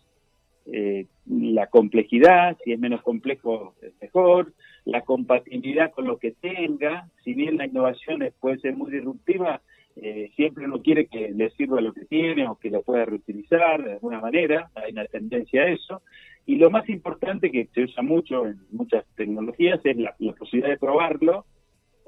eh, 0.66 1.08
la 1.26 1.68
complejidad, 1.68 2.58
si 2.64 2.74
es 2.74 2.80
menos 2.80 3.02
complejo 3.02 3.76
es 3.82 3.94
mejor, 4.02 4.54
la 4.86 5.02
compatibilidad 5.02 5.92
con 5.92 6.06
lo 6.06 6.18
que 6.18 6.32
tenga, 6.32 7.08
si 7.24 7.34
bien 7.34 7.58
la 7.58 7.66
innovación 7.66 8.28
puede 8.40 8.60
ser 8.60 8.76
muy 8.76 8.92
disruptiva, 8.92 9.62
eh, 9.96 10.32
siempre 10.36 10.66
uno 10.66 10.82
quiere 10.82 11.08
que 11.08 11.32
le 11.32 11.50
sirva 11.52 11.82
lo 11.82 11.94
que 11.94 12.06
tiene 12.06 12.48
o 12.48 12.56
que 12.56 12.70
lo 12.70 12.82
pueda 12.82 13.06
reutilizar 13.06 13.84
de 13.84 13.94
alguna 13.94 14.20
manera, 14.20 14.72
hay 14.76 14.92
una 14.92 15.06
tendencia 15.06 15.64
a 15.64 15.70
eso, 15.70 16.02
y 16.46 16.56
lo 16.56 16.70
más 16.70 16.88
importante 16.90 17.52
que 17.52 17.68
se 17.74 17.84
usa 17.84 18.02
mucho 18.02 18.48
en 18.48 18.60
muchas 18.72 19.06
tecnologías 19.16 19.80
es 19.84 19.98
la 19.98 20.16
posibilidad 20.38 20.70
de 20.70 20.78
probarlo 20.78 21.46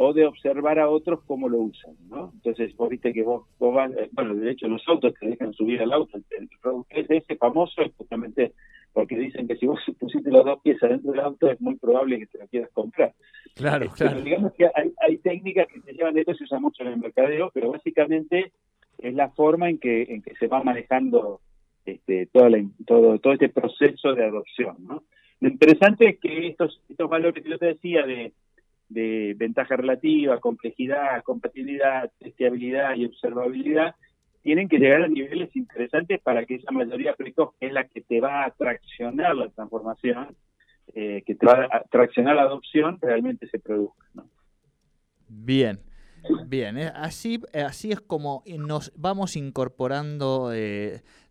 o 0.03 0.13
de 0.13 0.25
observar 0.25 0.79
a 0.79 0.89
otros 0.89 1.22
cómo 1.25 1.48
lo 1.48 1.60
usan, 1.60 1.95
¿no? 2.10 2.31
Entonces, 2.33 2.75
vos 2.75 2.89
viste 2.89 3.13
que 3.13 3.24
vos, 3.24 3.45
vos 3.60 3.74
vas, 3.74 3.91
eh, 3.91 4.10
bueno, 4.12 4.36
de 4.36 4.51
hecho 4.51 4.67
los 4.67 4.81
autos 4.88 5.13
te 5.19 5.27
dejan 5.27 5.53
subir 5.53 5.81
al 5.81 5.93
auto, 5.93 6.17
el, 6.17 6.50
el 6.89 7.05
ese 7.10 7.36
famoso 7.36 7.81
es 7.81 7.93
justamente 7.95 8.53
porque 8.93 9.17
dicen 9.17 9.48
que 9.48 9.55
si 9.55 9.65
vos 9.65 9.79
pusiste 10.00 10.29
las 10.31 10.45
dos 10.45 10.62
piezas 10.62 10.89
dentro 10.89 11.12
del 11.12 11.22
auto 11.22 11.50
es 11.50 11.60
muy 11.62 11.75
probable 11.75 12.19
que 12.19 12.27
te 12.27 12.38
lo 12.38 12.48
quieras 12.48 12.69
comprar. 12.74 13.13
Claro, 13.55 13.86
este, 13.86 14.05
claro. 14.05 14.22
digamos 14.22 14.53
que 14.53 14.65
hay, 14.65 14.93
hay 15.01 15.17
técnicas 15.17 15.67
que 15.67 15.81
se 15.81 15.93
llevan 15.93 16.13
de 16.13 16.22
esto, 16.22 16.36
se 16.36 16.43
usa 16.43 16.60
mucho 16.60 16.83
en 16.83 16.89
el 16.89 16.98
mercadeo, 16.98 17.51
pero 17.53 17.72
básicamente 17.72 18.51
es 18.98 19.13
la 19.13 19.29
forma 19.29 19.69
en 19.69 19.79
que, 19.79 20.03
en 20.03 20.22
que 20.22 20.36
se 20.36 20.48
va 20.48 20.63
manejando 20.63 21.41
este, 21.86 22.27
toda 22.27 22.50
la, 22.50 22.63
todo, 22.86 23.19
todo 23.19 23.33
este 23.33 23.50
proceso 23.50 24.13
de 24.13 24.25
adopción, 24.25 24.77
¿no? 24.79 25.03
Lo 25.39 25.50
interesante 25.50 26.07
es 26.07 26.19
que 26.19 26.48
estos, 26.48 26.81
estos 26.88 27.10
valores 27.10 27.43
que 27.43 27.50
yo 27.50 27.57
te 27.57 27.65
decía 27.65 28.05
de 28.05 28.31
de 28.90 29.34
ventaja 29.38 29.75
relativa, 29.75 30.40
complejidad, 30.40 31.24
compatibilidad, 31.24 32.12
testeabilidad 32.20 32.96
y 32.96 33.06
observabilidad, 33.06 33.96
tienen 34.44 34.68
que 34.68 34.78
llegar 34.78 35.02
a 35.04 35.08
niveles 35.08 35.56
interesantes 35.56 36.20
para 36.22 36.46
que 36.46 36.56
esa 36.56 36.72
mayoría 36.72 37.16
precoz, 37.16 37.56
que 37.60 37.68
es 37.68 37.74
la 37.74 37.88
que 37.88 38.02
te 38.02 38.20
va 38.20 38.46
a 38.46 38.52
traccionar 38.52 39.36
la 39.36 39.50
transformación, 39.50 40.36
eh, 40.94 41.24
que 41.25 41.36
te 41.36 41.46
va 41.46 41.68
a 41.72 41.84
traccionar 41.90 42.36
la 42.36 42.44
adopción, 42.44 43.00
realmente 43.02 43.48
se 43.48 43.58
produzca. 43.60 44.06
Bien. 45.30 45.80
Bien, 46.48 46.78
eh, 46.78 46.90
así, 46.96 47.42
eh, 47.52 47.63
así 47.63 47.92
es 47.92 48.00
como 48.00 48.44
nos 48.58 48.94
vamos 48.96 49.36
incorporando 49.36 50.52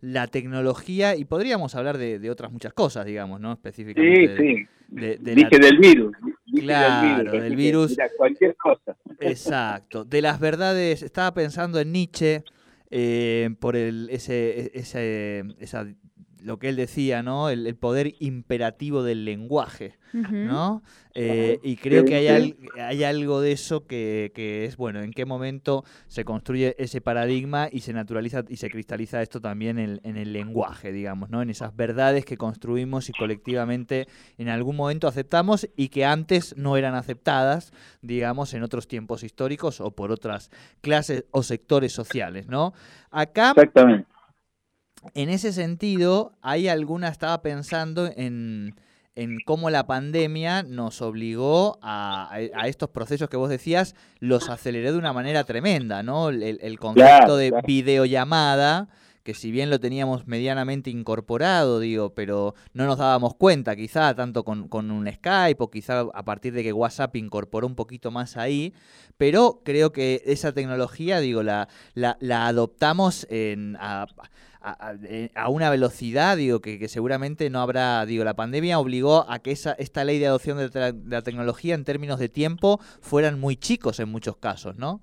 la 0.03 0.27
tecnología 0.27 1.17
y 1.17 1.25
podríamos 1.25 1.75
hablar 1.75 1.97
de, 1.97 2.31
otras 2.31 2.53
muchas 2.53 2.75
cosas, 2.75 3.07
digamos, 3.07 3.41
¿no? 3.41 3.53
Específicamente. 3.53 4.37
Sí, 4.37 4.67
sí. 4.91 5.17
Dije 5.19 5.59
del 5.59 5.79
virus. 5.79 6.15
Claro, 6.61 7.33
del 7.33 7.57
virus. 7.57 7.97
cualquier 8.17 8.57
cosa. 8.57 8.97
Exacto. 9.21 10.05
De 10.05 10.23
las 10.23 10.39
verdades, 10.41 11.03
estaba 11.03 11.33
pensando 11.35 11.81
en 11.81 11.93
Nietzsche, 11.93 12.45
eh, 12.91 13.51
por 13.59 13.75
el, 13.75 14.09
ese, 14.11 14.71
ese, 14.75 15.45
esa 15.59 15.87
lo 16.43 16.59
que 16.59 16.69
él 16.69 16.77
decía, 16.77 17.23
¿no? 17.23 17.49
El, 17.49 17.75
poder 17.77 18.15
imperativo 18.21 19.03
del 19.03 19.25
lenguaje, 19.25 19.97
¿no? 20.13 20.83
Eh, 21.15 21.59
y 21.63 21.77
creo 21.77 22.05
que 22.05 22.17
hay, 22.17 22.57
hay 22.79 23.05
algo 23.05 23.41
de 23.41 23.53
eso 23.53 23.87
que, 23.87 24.31
es, 24.67 24.77
bueno, 24.77 25.01
en 25.01 25.13
qué 25.13 25.25
momento 25.25 25.85
se 26.07 26.25
construye 26.25 26.75
ese 26.79 27.01
paradigma 27.01 27.69
y 27.71 27.81
se 27.81 27.93
naturaliza 27.93 28.45
y 28.49 28.57
se 28.57 28.71
cristaliza 28.71 29.23
esto 29.23 29.41
también 29.41 29.79
en, 29.79 30.01
en, 30.05 30.17
el 30.17 30.33
lenguaje, 30.33 30.93
digamos, 30.93 31.31
¿no? 31.31 31.43
En 31.43 31.51
esas 31.51 31.75
verdades 31.77 32.25
que 32.25 32.37
construimos 32.37 33.09
y 33.09 33.13
colectivamente 33.13 34.07
en 34.39 34.49
algún 34.49 34.77
momento 34.77 35.09
aceptamos 35.09 35.69
y 35.77 35.89
que 35.89 36.05
antes 36.05 36.57
no 36.57 36.77
eran 36.77 36.95
aceptadas, 36.95 37.73
digamos, 38.01 38.55
en 38.55 38.63
otros 38.63 38.89
tiempos 38.89 39.23
históricos 39.23 39.81
o 39.81 39.91
por 39.91 40.13
otras 40.13 40.51
clases 40.81 41.25
o 41.31 41.43
sectores 41.43 41.93
sociales, 41.93 42.49
¿no? 42.49 42.75
Acá... 43.11 43.51
Exactamente 43.51 44.12
en 45.15 45.29
ese 45.29 45.53
sentido, 45.53 46.33
hay 46.43 46.69
alguna, 46.69 47.09
estaba 47.09 47.43
pensando 47.43 48.11
en, 48.17 48.75
cómo 49.45 49.69
la 49.69 49.87
pandemia 49.87 50.63
nos 50.63 51.03
obligó 51.03 51.79
a, 51.83 52.39
estos 52.67 52.91
procesos 52.91 53.29
que 53.29 53.37
vos 53.37 53.51
decías, 53.51 53.95
los 54.21 54.49
aceleró 54.49 54.93
de 54.93 54.99
una 54.99 55.13
manera 55.13 55.45
tremenda, 55.45 56.03
¿no? 56.03 56.31
El, 56.31 56.79
concepto 56.79 57.37
de 57.37 57.53
videollamada, 57.67 58.89
que 59.23 59.35
si 59.35 59.51
bien 59.51 59.71
lo 59.71 59.79
teníamos 59.79 60.27
medianamente 60.27 60.91
incorporado, 60.91 61.79
digo, 61.79 62.15
pero 62.15 62.55
no 62.73 62.87
nos 62.87 62.99
dábamos 62.99 63.35
cuenta, 63.35 63.77
quizá 63.77 64.15
tanto 64.15 64.45
con, 64.45 64.69
un 64.73 65.11
Skype 65.13 65.63
o 65.63 65.71
quizá 65.71 66.01
a 66.01 66.25
partir 66.25 66.53
de 66.55 66.63
que 66.63 66.73
WhatsApp 66.73 67.15
incorporó 67.17 67.67
un 67.67 67.77
poquito 67.77 68.11
más 68.11 68.37
ahí, 68.37 68.73
pero 69.17 69.61
creo 69.65 69.93
que 69.93 70.23
esa 70.27 70.53
tecnología, 70.53 71.21
digo, 71.21 71.43
la, 71.43 71.69
la, 71.95 72.17
adoptamos 72.47 73.27
en 73.31 73.77
a, 73.79 74.07
una 75.49 75.71
velocidad, 75.71 76.37
digo, 76.37 76.61
que, 76.61 76.89
seguramente 76.89 77.51
no 77.51 77.61
habrá, 77.61 78.05
digo, 78.07 78.25
la 78.25 78.35
pandemia 78.35 78.79
obligó 78.79 79.25
a 79.29 79.41
que 79.41 79.51
esa, 79.51 79.73
esta 79.73 80.05
ley 80.05 80.19
de 80.19 80.27
adopción 80.27 80.59
de, 80.59 80.95
la 81.07 81.23
tecnología 81.23 81.75
en 81.75 81.85
términos 81.85 82.19
de 82.19 82.29
tiempo 82.29 82.79
fueran 83.01 83.41
muy 83.41 83.57
chicos 83.57 84.01
en 84.01 84.09
muchos 84.09 84.37
casos, 84.37 84.77
¿no? 84.77 85.01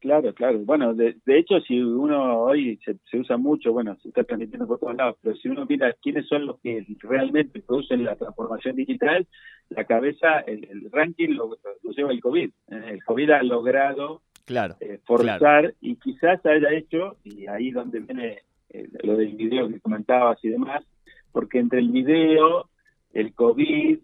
Claro, 0.00 0.32
claro. 0.32 0.60
Bueno, 0.60 0.94
de, 0.94 1.16
hecho, 1.26 1.60
si 1.60 1.80
uno 1.80 2.38
hoy 2.38 2.78
se, 2.84 3.18
usa 3.18 3.36
mucho, 3.36 3.72
bueno, 3.72 3.96
se 4.00 4.08
está 4.08 4.22
transmitiendo 4.22 4.66
por 4.66 4.78
todos 4.78 4.94
lados, 4.94 5.16
pero 5.20 5.34
si 5.36 5.48
uno 5.48 5.66
mira 5.68 5.92
quiénes 6.00 6.28
son 6.28 6.46
los 6.46 6.60
que 6.60 6.86
realmente 7.00 7.60
producen 7.60 8.04
la 8.04 8.14
transformación 8.14 8.76
digital, 8.76 9.26
la 9.70 9.84
cabeza, 9.84 10.38
el, 10.46 10.88
ranking 10.92 11.30
lo, 11.30 11.56
lleva 11.96 12.12
el 12.12 12.20
COVID. 12.20 12.48
Eh, 12.70 12.82
el 12.90 13.02
COVID 13.02 13.30
ha 13.30 13.42
logrado 13.42 14.22
claro, 14.44 14.76
eh, 14.80 15.00
forzar 15.04 15.74
y 15.80 15.96
quizás 15.96 16.44
haya 16.46 16.72
hecho, 16.72 17.16
y 17.24 17.48
ahí 17.48 17.72
donde 17.72 17.98
viene 17.98 18.42
eh, 18.70 18.88
lo 19.02 19.16
del 19.16 19.34
video 19.34 19.68
que 19.68 19.80
comentabas 19.80 20.38
y 20.44 20.48
demás, 20.48 20.84
porque 21.32 21.58
entre 21.58 21.78
el 21.78 21.90
video, 21.90 22.68
el 23.12 23.34
COVID, 23.34 23.98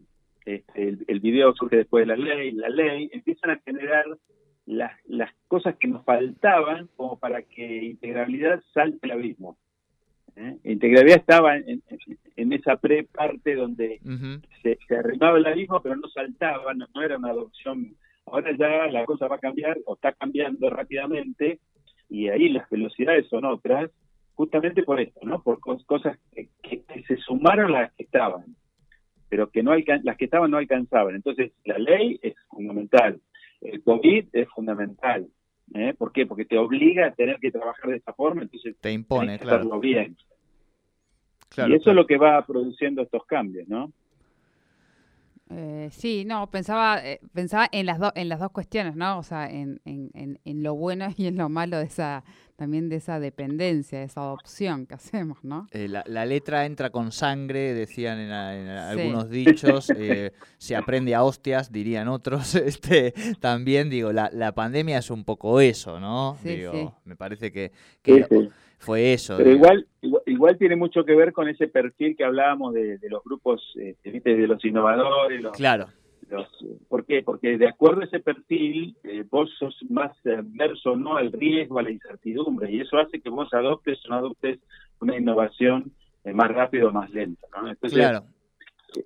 este, 0.46 0.98
el, 1.06 1.20
video 1.20 1.54
surge 1.54 1.76
después 1.76 2.06
de 2.06 2.16
la 2.16 2.22
ley, 2.22 2.52
la 2.52 2.68
ley, 2.68 3.10
empiezan 3.12 3.50
a 3.50 3.60
generar 3.64 4.04
las, 4.66 4.92
las 5.06 5.30
cosas 5.48 5.76
que 5.76 5.88
nos 5.88 6.04
faltaban 6.04 6.88
como 6.96 7.18
para 7.18 7.42
que 7.42 7.84
integrabilidad 7.84 8.62
salte 8.72 8.98
el 9.02 9.12
abismo. 9.12 9.58
¿eh? 10.36 10.56
Integrabilidad 10.64 11.20
estaba 11.20 11.56
en, 11.56 11.82
esa 12.52 12.76
pre-parte 12.76 13.54
donde 13.54 14.00
se, 14.62 14.78
se, 14.86 14.96
arrimaba 14.96 15.38
el 15.38 15.46
abismo, 15.46 15.80
pero 15.82 15.96
no 15.96 16.08
saltaba, 16.08 16.72
no, 16.74 17.02
era 17.02 17.18
una 17.18 17.30
adopción. 17.30 17.96
Ahora 18.26 18.56
ya 18.56 18.86
la 18.90 19.04
cosa 19.04 19.28
va 19.28 19.36
a 19.36 19.40
cambiar 19.40 19.78
o 19.84 19.94
está 19.94 20.12
cambiando 20.12 20.70
rápidamente 20.70 21.60
y 22.08 22.28
ahí 22.28 22.48
las 22.48 22.68
velocidades 22.70 23.26
son 23.28 23.44
otras 23.44 23.90
justamente 24.34 24.82
por 24.82 25.00
esto, 25.00 25.20
¿no? 25.22 25.42
Por 25.42 25.60
cosas 25.60 26.18
que, 26.32 26.48
se 27.06 27.16
sumaron 27.18 27.74
a 27.74 27.82
las 27.82 27.92
que 27.94 28.04
estaban, 28.04 28.56
pero 29.28 29.50
que 29.50 29.62
no 29.62 29.74
las 29.74 30.16
que 30.16 30.24
estaban 30.24 30.50
no 30.50 30.58
alcanzaban. 30.58 31.14
Entonces, 31.14 31.52
la 31.64 31.78
ley 31.78 32.18
es 32.22 32.34
fundamental, 32.48 33.20
el 33.60 33.82
COVID 33.82 34.26
es 34.32 34.48
fundamental. 34.50 35.26
¿eh? 35.74 35.94
¿Por 35.96 36.12
qué? 36.12 36.26
Porque 36.26 36.44
te 36.44 36.58
obliga 36.58 37.06
a 37.06 37.14
tener 37.14 37.38
que 37.38 37.50
trabajar 37.50 37.90
de 37.90 37.96
esta 37.96 38.12
forma, 38.12 38.42
entonces 38.42 38.76
te 38.80 38.92
impone, 38.92 39.38
claro. 39.38 39.58
hacerlo 39.58 39.80
bien. 39.80 40.16
y 41.56 41.74
eso 41.74 41.90
es 41.90 41.96
lo 41.96 42.06
que 42.06 42.16
va 42.16 42.44
produciendo 42.44 43.02
estos 43.02 43.24
cambios, 43.26 43.68
¿no? 43.68 43.92
Eh, 45.50 45.88
sí, 45.92 46.24
no, 46.24 46.50
pensaba, 46.50 47.04
eh, 47.04 47.20
pensaba 47.32 47.68
en 47.70 47.86
las 47.86 47.98
dos, 47.98 48.12
en 48.14 48.28
las 48.28 48.40
dos 48.40 48.50
cuestiones, 48.50 48.96
¿no? 48.96 49.18
O 49.18 49.22
sea, 49.22 49.48
en, 49.48 49.80
en, 49.84 50.40
en, 50.42 50.62
lo 50.62 50.74
bueno 50.74 51.08
y 51.16 51.26
en 51.26 51.36
lo 51.36 51.48
malo 51.48 51.78
de 51.78 51.84
esa, 51.84 52.24
también 52.56 52.88
de 52.88 52.96
esa 52.96 53.20
dependencia, 53.20 53.98
de 53.98 54.04
esa 54.04 54.22
adopción 54.22 54.86
que 54.86 54.94
hacemos, 54.94 55.42
¿no? 55.42 55.66
Eh, 55.72 55.88
la, 55.88 56.04
la, 56.06 56.24
letra 56.24 56.66
entra 56.66 56.90
con 56.90 57.12
sangre, 57.12 57.74
decían 57.74 58.18
en, 58.18 58.30
algunos 58.30 59.28
dichos, 59.28 59.86
se 60.58 60.76
aprende 60.76 61.14
a 61.14 61.22
hostias, 61.22 61.72
dirían 61.72 62.08
otros. 62.08 62.54
Este, 62.64 63.12
también 63.40 63.90
digo, 63.90 64.12
la, 64.12 64.30
la 64.32 64.52
pandemia 64.52 64.98
es 64.98 65.10
un 65.10 65.24
poco 65.24 65.60
eso, 65.60 66.00
¿no? 66.00 66.36
digo, 66.42 66.96
me 67.04 67.14
parece 67.14 67.52
que, 67.52 67.72
que 68.02 68.26
fue 68.78 69.12
eso. 69.12 69.36
Pero 69.36 69.50
igual, 69.50 69.86
igual, 70.26 70.56
tiene 70.58 70.76
mucho 70.76 71.04
que 71.04 71.14
ver 71.14 71.32
con 71.32 71.48
ese 71.48 71.68
perfil 71.68 72.16
que 72.16 72.24
hablábamos 72.24 72.74
de, 72.74 72.98
los 73.08 73.22
grupos, 73.24 73.62
eh, 73.78 73.96
de 74.02 74.46
los 74.46 74.64
innovadores. 74.64 75.42
Los, 75.42 75.56
claro. 75.56 75.88
¿Por 76.88 77.04
qué? 77.04 77.22
Porque 77.22 77.58
de 77.58 77.68
acuerdo 77.68 78.02
a 78.02 78.04
ese 78.04 78.20
perfil, 78.20 78.96
eh, 79.04 79.24
vos 79.30 79.50
sos 79.58 79.76
más 79.88 80.12
adverso 80.26 80.96
no 80.96 81.16
al 81.16 81.32
riesgo, 81.32 81.78
a 81.78 81.82
la 81.82 81.90
incertidumbre, 81.90 82.70
y 82.70 82.80
eso 82.80 82.98
hace 82.98 83.20
que 83.20 83.30
vos 83.30 83.52
adoptes 83.52 84.04
o 84.04 84.08
no 84.08 84.16
adoptes 84.16 84.58
una 85.00 85.16
innovación 85.16 85.92
eh, 86.24 86.32
más 86.32 86.50
rápido 86.50 86.88
o 86.88 86.92
más 86.92 87.10
lenta. 87.10 87.46
Entonces, 87.56 87.98
claro. 87.98 88.24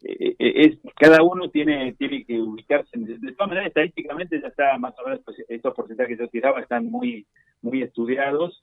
es, 0.03 0.79
cada 0.97 1.23
uno 1.23 1.51
tiene 1.51 1.95
tiene 1.95 2.25
que 2.25 2.41
ubicarse. 2.41 2.91
De, 2.99 3.33
todas 3.33 3.49
maneras, 3.49 3.69
estadísticamente 3.69 4.41
ya 4.41 4.49
está 4.49 4.79
más 4.79 4.95
o 4.99 5.05
menos, 5.05 5.21
pues, 5.25 5.39
estos 5.49 5.75
porcentajes 5.75 6.17
que 6.17 6.25
yo 6.25 6.31
tiraba 6.31 6.61
están 6.61 6.87
muy, 6.87 7.27
muy 7.63 7.83
estudiados 7.83 8.63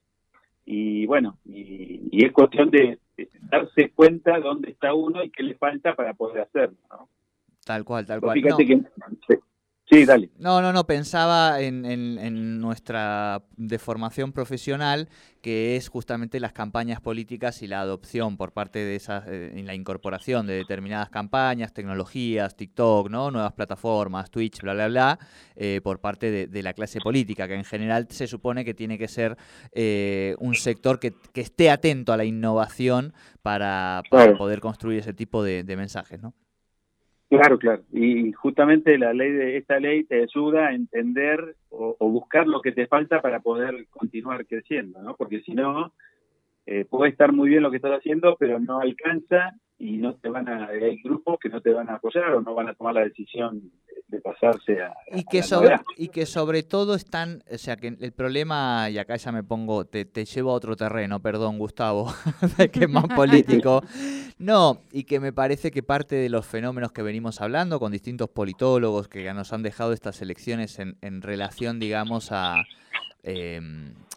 y 0.65 1.05
bueno, 1.05 1.37
y, 1.45 2.25
es 2.25 2.31
cuestión 2.31 2.71
de, 2.71 2.97
darse 3.43 3.91
cuenta 3.91 4.39
dónde 4.39 4.71
está 4.71 4.93
uno 4.93 5.23
y 5.23 5.29
qué 5.29 5.43
le 5.43 5.55
falta 5.55 5.95
para 5.95 6.13
poder 6.15 6.41
hacerlo, 6.41 6.77
¿no? 6.89 7.07
Tal 7.65 7.83
cual, 7.83 8.05
tal 8.05 8.21
cual. 8.21 8.35
Fíjate 8.35 8.65
que 8.65 8.81
Sí, 9.87 10.03
dale. 10.03 10.31
No, 10.39 10.63
no, 10.63 10.73
no, 10.73 10.87
pensaba 10.87 11.61
en, 11.61 11.85
en, 11.85 12.59
nuestra 12.59 13.43
deformación 13.55 14.31
profesional, 14.31 15.09
que 15.43 15.75
es 15.75 15.89
justamente 15.89 16.39
las 16.39 16.53
campañas 16.53 17.01
políticas 17.01 17.61
y 17.61 17.67
la 17.67 17.81
adopción 17.81 18.35
por 18.35 18.51
parte 18.51 18.79
de 18.79 18.95
esas, 18.95 19.27
eh, 19.27 19.51
en 19.53 19.67
la 19.67 19.75
incorporación 19.75 20.47
de 20.47 20.55
determinadas 20.55 21.11
campañas, 21.11 21.71
tecnologías, 21.71 22.55
TikTok, 22.55 23.11
¿no? 23.11 23.29
Nuevas 23.29 23.53
plataformas, 23.53 24.31
Twitch, 24.31 24.59
bla, 24.61 24.73
bla, 24.73 24.87
bla, 24.87 25.19
eh, 25.55 25.81
por 25.83 25.99
parte 25.99 26.47
de, 26.47 26.63
la 26.63 26.73
clase 26.73 26.99
política, 26.99 27.47
que 27.47 27.53
en 27.53 27.63
general 27.63 28.07
se 28.09 28.25
supone 28.25 28.65
que 28.65 28.73
tiene 28.73 28.97
que 28.97 29.07
ser 29.07 29.37
eh, 29.71 30.35
un 30.39 30.55
sector 30.55 30.99
que, 30.99 31.13
esté 31.35 31.69
atento 31.69 32.11
a 32.11 32.17
la 32.17 32.25
innovación 32.25 33.13
para, 33.43 34.01
poder 34.09 34.61
construir 34.61 34.97
ese 34.97 35.13
tipo 35.13 35.43
de, 35.43 35.63
de 35.63 35.77
mensajes, 35.77 36.19
¿no? 36.19 36.33
Claro, 37.29 37.57
claro. 37.57 37.83
Y 37.91 38.31
justamente 38.33 38.97
la 38.97 39.13
ley 39.13 39.31
de 39.31 39.57
esta 39.57 39.79
ley 39.79 40.03
te 40.03 40.21
ayuda 40.21 40.67
a 40.67 40.73
entender 40.75 41.55
o, 41.69 41.95
buscar 42.09 42.47
lo 42.47 42.61
que 42.61 42.71
te 42.71 42.87
falta 42.87 43.21
para 43.21 43.39
poder 43.39 43.87
continuar 43.89 44.45
creciendo, 44.45 45.01
¿no? 45.01 45.15
Porque 45.15 45.41
si 45.41 45.53
no, 45.53 45.91
eh, 46.67 46.85
puede 46.85 47.11
estar 47.11 47.33
muy 47.33 47.49
bien 47.49 47.63
lo 47.63 47.71
que 47.71 47.77
estás 47.77 47.97
haciendo, 47.97 48.35
pero 48.39 48.59
no 48.59 48.79
alcanza 48.79 49.53
y 49.77 49.97
no 49.97 50.15
te 50.15 50.29
van 50.29 50.47
a, 50.47 50.67
hay 50.67 51.01
grupos 51.01 51.37
que 51.39 51.49
no 51.49 51.61
te 51.61 51.71
van 51.71 51.89
a 51.89 51.95
apoyar 51.95 52.33
o 52.33 52.41
no 52.41 52.53
van 52.53 52.69
a 52.69 52.73
tomar 52.75 52.93
la 52.93 53.01
decisión 53.01 53.71
de 54.07 54.21
pasarse 54.21 54.81
a, 54.81 54.93
y 55.11 55.23
que 55.23 55.43
sobre 55.43 55.75
y 55.97 56.09
que 56.09 56.25
sobre 56.25 56.63
todo 56.63 56.95
están 56.95 57.43
o 57.51 57.57
sea 57.57 57.75
que 57.75 57.87
el 57.87 58.11
problema 58.13 58.89
y 58.89 58.99
acá 58.99 59.15
ya 59.17 59.31
me 59.31 59.43
pongo 59.43 59.85
te, 59.85 60.05
te 60.05 60.25
llevo 60.25 60.51
a 60.51 60.53
otro 60.53 60.75
terreno 60.75 61.19
perdón 61.19 61.57
Gustavo 61.57 62.13
que 62.71 62.85
es 62.85 62.89
más 62.89 63.07
político. 63.15 63.81
No 64.37 64.81
y 64.91 65.05
que 65.05 65.19
me 65.19 65.33
parece 65.33 65.71
que 65.71 65.81
parte 65.81 66.15
de 66.15 66.29
los 66.29 66.45
fenómenos 66.45 66.91
que 66.91 67.01
venimos 67.01 67.41
hablando 67.41 67.79
con 67.79 67.91
distintos 67.91 68.29
politólogos 68.29 69.07
que 69.07 69.23
ya 69.23 69.33
nos 69.33 69.51
han 69.53 69.63
dejado 69.63 69.91
estas 69.91 70.21
elecciones 70.21 70.79
en, 70.79 70.97
en 71.01 71.21
relación 71.21 71.79
digamos 71.79 72.31
a 72.31 72.63
eh, 73.23 73.59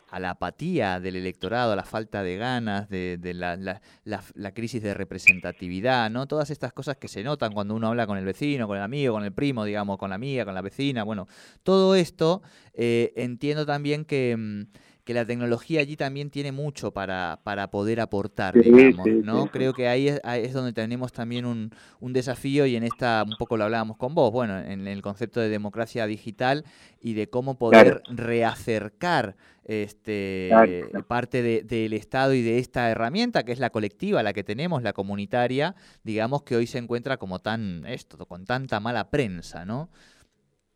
a 0.09 0.19
la 0.21 0.31
apatía 0.31 1.01
del 1.01 1.17
electorado, 1.17 1.73
a 1.73 1.77
la 1.77 1.85
falta 1.85 2.23
de 2.23 2.37
ganas, 2.37 2.89
de, 2.89 3.19
la, 3.35 3.81
la, 4.05 4.55
crisis 4.55 4.83
de 4.83 4.95
representatividad, 4.95 6.11
¿no? 6.11 6.27
Todas 6.27 6.51
estas 6.51 6.73
cosas 6.73 6.97
que 6.97 7.09
se 7.09 7.23
notan 7.23 7.53
cuando 7.53 7.75
uno 7.75 7.89
habla 7.89 8.07
con 8.07 8.19
el 8.19 8.25
vecino, 8.25 8.67
con 8.67 8.77
el 8.77 8.83
amigo, 8.83 9.15
con 9.15 9.25
el 9.25 9.33
primo, 9.33 9.65
digamos, 9.65 9.99
con 9.99 10.11
la 10.11 10.17
amiga, 10.17 10.45
con 10.45 10.55
la 10.55 10.63
vecina, 10.63 11.05
bueno, 11.05 11.29
todo 11.63 11.95
esto 11.95 12.43
eh, 12.75 13.13
entiendo 13.17 13.67
también 13.67 14.05
que, 14.05 14.37
mm, 14.37 14.63
que 15.09 15.15
la 15.15 15.25
tecnología 15.25 15.81
allí 15.81 15.97
también 15.97 16.29
tiene 16.29 16.53
mucho 16.53 16.93
para, 16.93 17.41
para 17.43 17.71
poder 17.71 17.99
aportar, 17.99 18.53
Sí, 18.53 18.61
digamos, 18.61 19.07
sí, 19.07 19.23
¿no? 19.23 19.45
sí. 19.45 19.49
Creo 19.51 19.73
que 19.73 19.89
ahí 19.89 20.09
es, 20.09 20.21
ahí 20.23 20.45
es 20.45 20.53
donde 20.53 20.75
tenemos 20.75 21.13
también 21.13 21.47
un, 21.47 21.71
un 21.99 22.13
desafío 22.13 22.67
y 22.67 22.77
en 22.77 22.83
esta, 22.83 23.25
un 23.27 23.37
poco 23.37 23.57
lo 23.57 23.65
hablábamos 23.65 23.97
con 23.97 24.15
vos, 24.15 24.31
bueno, 24.31 24.59
en 24.61 24.87
el 24.87 25.01
concepto 25.01 25.41
de 25.41 25.49
democracia 25.49 26.07
digital 26.07 26.67
y 27.01 27.15
de 27.15 27.31
cómo 27.31 27.57
poder 27.57 28.03
reacercar 28.11 29.35
este 29.65 30.49
Claro. 30.51 31.05
parte 31.09 31.41
de- 31.43 31.63
del 31.63 31.95
Estado 31.95 32.35
y 32.35 32.43
de 32.43 32.59
esta 32.59 32.91
herramienta 32.91 33.45
que 33.45 33.53
es 33.53 33.61
la 33.61 33.71
colectiva, 33.71 34.23
la 34.23 34.35
que 34.35 34.45
tenemos, 34.45 34.83
la 34.83 34.93
comunitaria, 34.93 35.75
digamos 36.05 36.43
que 36.43 36.57
hoy 36.57 36.67
se 36.67 36.77
encuentra 36.79 37.17
como 37.17 37.39
tan 37.39 37.87
esto, 37.87 38.19
con 38.27 38.45
tanta 38.45 38.79
mala 38.81 39.09
prensa, 39.11 39.65
¿no? 39.65 39.89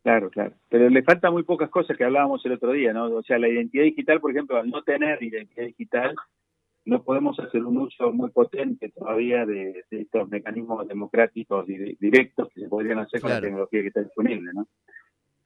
Claro, 0.03 0.31
claro. 0.31 0.53
Pero 0.69 0.89
le 0.91 1.03
faltan 1.03 1.33
muy 1.33 1.45
pocas 1.45 1.71
cosas 1.71 1.97
que 1.97 2.05
hablábamos 2.05 2.45
el 2.45 2.53
otro 2.53 2.73
día, 2.73 2.93
¿no? 2.93 3.05
O 3.07 3.23
sea, 3.23 3.39
la 3.39 3.49
identidad 3.49 3.85
digital, 3.85 4.21
por 4.21 4.33
ejemplo, 4.33 4.57
al 4.57 4.69
no 4.69 4.83
tener 4.83 5.23
identidad 5.23 5.67
digital, 5.67 6.15
no 6.85 7.05
podemos 7.05 7.39
hacer 7.39 7.65
un 7.65 7.79
uso 7.79 8.13
muy 8.13 8.31
potente 8.31 8.89
todavía 8.91 9.47
de, 9.47 9.85
de 9.89 10.01
estos 10.01 10.29
mecanismos 10.29 10.89
democráticos 10.89 11.65
di- 11.69 11.97
directos 12.01 12.49
que 12.53 12.63
se 12.63 12.69
podrían 12.69 12.99
hacer 12.99 13.21
con 13.21 13.31
la 13.31 13.41
tecnología 13.41 13.81
que 13.83 13.87
está 13.89 14.03
disponible, 14.03 14.51
¿no? 14.53 14.67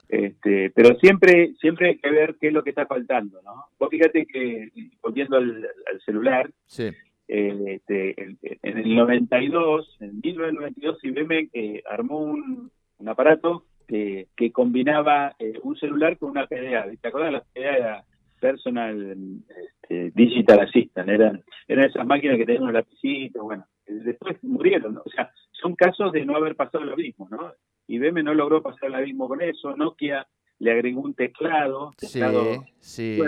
Este, 0.09 0.71
pero 0.71 0.95
siempre 1.01 1.53
siempre 1.61 1.89
hay 1.89 1.99
que 1.99 2.11
ver 2.11 2.37
qué 2.41 2.47
es 2.49 2.53
lo 2.55 2.63
que 2.63 2.71
está 2.71 2.87
faltando, 2.87 3.43
¿no? 3.43 3.65
Vos 3.79 3.89
fíjate 3.91 4.25
que, 4.25 4.71
volviendo 5.03 5.37
al, 5.37 5.67
al 5.93 6.01
celular, 6.03 6.49
Sí. 6.67 6.85
eh, 7.29 7.63
este, 7.67 8.23
el- 8.23 8.39
en 8.63 8.79
el 8.79 8.95
92, 8.95 9.97
en 10.01 10.21
1992, 10.23 11.05
IBM 11.05 11.51
eh, 11.53 11.83
armó 11.91 12.21
un, 12.21 12.71
un 12.99 13.09
aparato 13.09 13.65
que, 13.87 14.29
que 14.37 14.53
combinaba 14.53 15.35
eh, 15.39 15.55
un 15.63 15.77
celular 15.77 16.19
con 16.19 16.31
una 16.31 16.47
PDA. 16.47 16.87
¿Te 17.01 17.09
acuerdas? 17.09 17.33
La 17.33 17.41
PDA 17.41 17.77
era 17.77 18.05
Personal 18.41 19.17
este, 19.49 20.13
Digital 20.15 20.61
Assistant, 20.61 21.09
eran, 21.09 21.43
eran 21.69 21.85
esas 21.87 22.07
máquinas 22.07 22.37
que 22.37 22.45
tenían 22.45 22.65
unos 22.65 22.75
lapicitos, 22.75 23.43
bueno, 23.43 23.65
después 23.87 24.37
murieron, 24.45 24.95
¿no? 24.95 25.03
o 25.05 25.11
sea, 25.11 25.31
son 25.53 25.75
casos 25.75 26.13
de 26.13 26.25
no 26.27 26.37
haber 26.37 26.55
pasado 26.55 26.85
el 26.85 26.93
abismo, 26.93 27.29
¿no? 27.31 27.53
IBM 27.89 28.23
no 28.23 28.35
logró 28.35 28.63
pasar 28.63 28.91
el 28.91 28.97
abismo 28.97 29.27
con 29.27 29.41
eso, 29.41 29.75
Nokia 29.75 30.27
le 30.59 30.73
agregó 30.73 31.03
un 31.03 31.15
teclado, 31.15 31.93
Sí, 31.99 32.21
teclado 32.21 32.65
sí. 32.81 33.19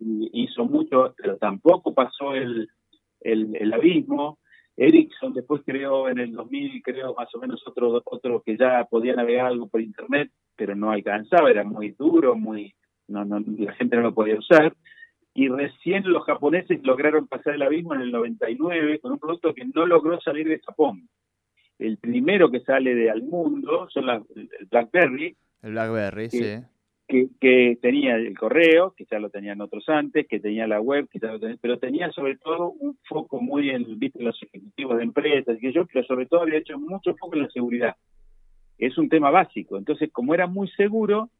Y 0.00 0.42
hizo 0.44 0.64
mucho, 0.64 1.14
pero 1.16 1.36
tampoco 1.36 1.94
pasó 1.94 2.34
el, 2.34 2.68
el, 3.20 3.56
el 3.56 3.72
abismo. 3.72 4.38
Ericsson 4.80 5.34
después 5.34 5.60
creó 5.66 6.08
en 6.08 6.18
el 6.18 6.32
2000, 6.32 6.82
creo 6.82 7.14
más 7.14 7.28
o 7.34 7.38
menos 7.38 7.62
otro 7.66 8.00
otro 8.02 8.42
que 8.42 8.56
ya 8.56 8.86
podía 8.90 9.14
navegar 9.14 9.44
algo 9.44 9.68
por 9.68 9.82
internet, 9.82 10.30
pero 10.56 10.74
no 10.74 10.90
alcanzaba, 10.90 11.50
era 11.50 11.64
muy 11.64 11.90
duro, 11.90 12.34
muy 12.34 12.74
no, 13.06 13.26
no 13.26 13.44
la 13.58 13.74
gente 13.74 13.96
no 13.96 14.02
lo 14.02 14.14
podía 14.14 14.38
usar. 14.38 14.74
Y 15.34 15.48
recién 15.48 16.10
los 16.10 16.24
japoneses 16.24 16.80
lograron 16.82 17.28
pasar 17.28 17.56
el 17.56 17.62
abismo 17.62 17.94
en 17.94 18.00
el 18.00 18.10
99 18.10 19.00
con 19.00 19.12
un 19.12 19.18
producto 19.18 19.52
que 19.52 19.66
no 19.66 19.84
logró 19.84 20.18
salir 20.22 20.48
de 20.48 20.60
Japón. 20.60 21.10
El 21.78 21.98
primero 21.98 22.50
que 22.50 22.60
sale 22.60 22.94
de 22.94 23.10
al 23.10 23.22
mundo 23.22 23.86
son 23.90 24.06
las, 24.06 24.22
el 24.34 24.48
BlackBerry, 24.70 25.36
El 25.62 25.72
BlackBerry, 25.72 26.30
Sí. 26.30 26.38
sí. 26.38 26.64
Que, 27.10 27.78
tenía 27.80 28.16
el 28.16 28.38
correo, 28.38 28.94
que 28.96 29.06
lo 29.18 29.30
tenían 29.30 29.60
otros 29.60 29.88
antes, 29.88 30.26
que 30.28 30.38
tenía 30.38 30.66
la 30.66 30.80
web, 30.80 31.08
que 31.08 31.18
ya 31.18 31.32
lo 31.32 31.40
tenía, 31.40 31.56
pero 31.60 31.78
tenía 31.78 32.10
sobre 32.12 32.36
todo 32.36 32.70
un 32.70 32.96
foco 33.08 33.40
muy 33.40 33.70
en, 33.70 33.98
viste, 33.98 34.22
los 34.22 34.40
ejecutivos 34.42 34.98
de 34.98 35.04
empresas, 35.04 35.58
que 35.58 35.72
yo, 35.72 35.86
pero 35.86 36.04
sobre 36.06 36.26
todo 36.26 36.42
había 36.42 36.58
hecho 36.58 36.78
mucho 36.78 37.14
foco 37.16 37.34
en 37.34 37.42
la 37.42 37.50
seguridad. 37.50 37.96
Es 38.78 38.96
un 38.96 39.08
tema 39.08 39.30
básico. 39.30 39.76
Entonces, 39.76 40.10
como 40.12 40.34
era 40.34 40.46
muy 40.46 40.68
seguro, 40.70 41.30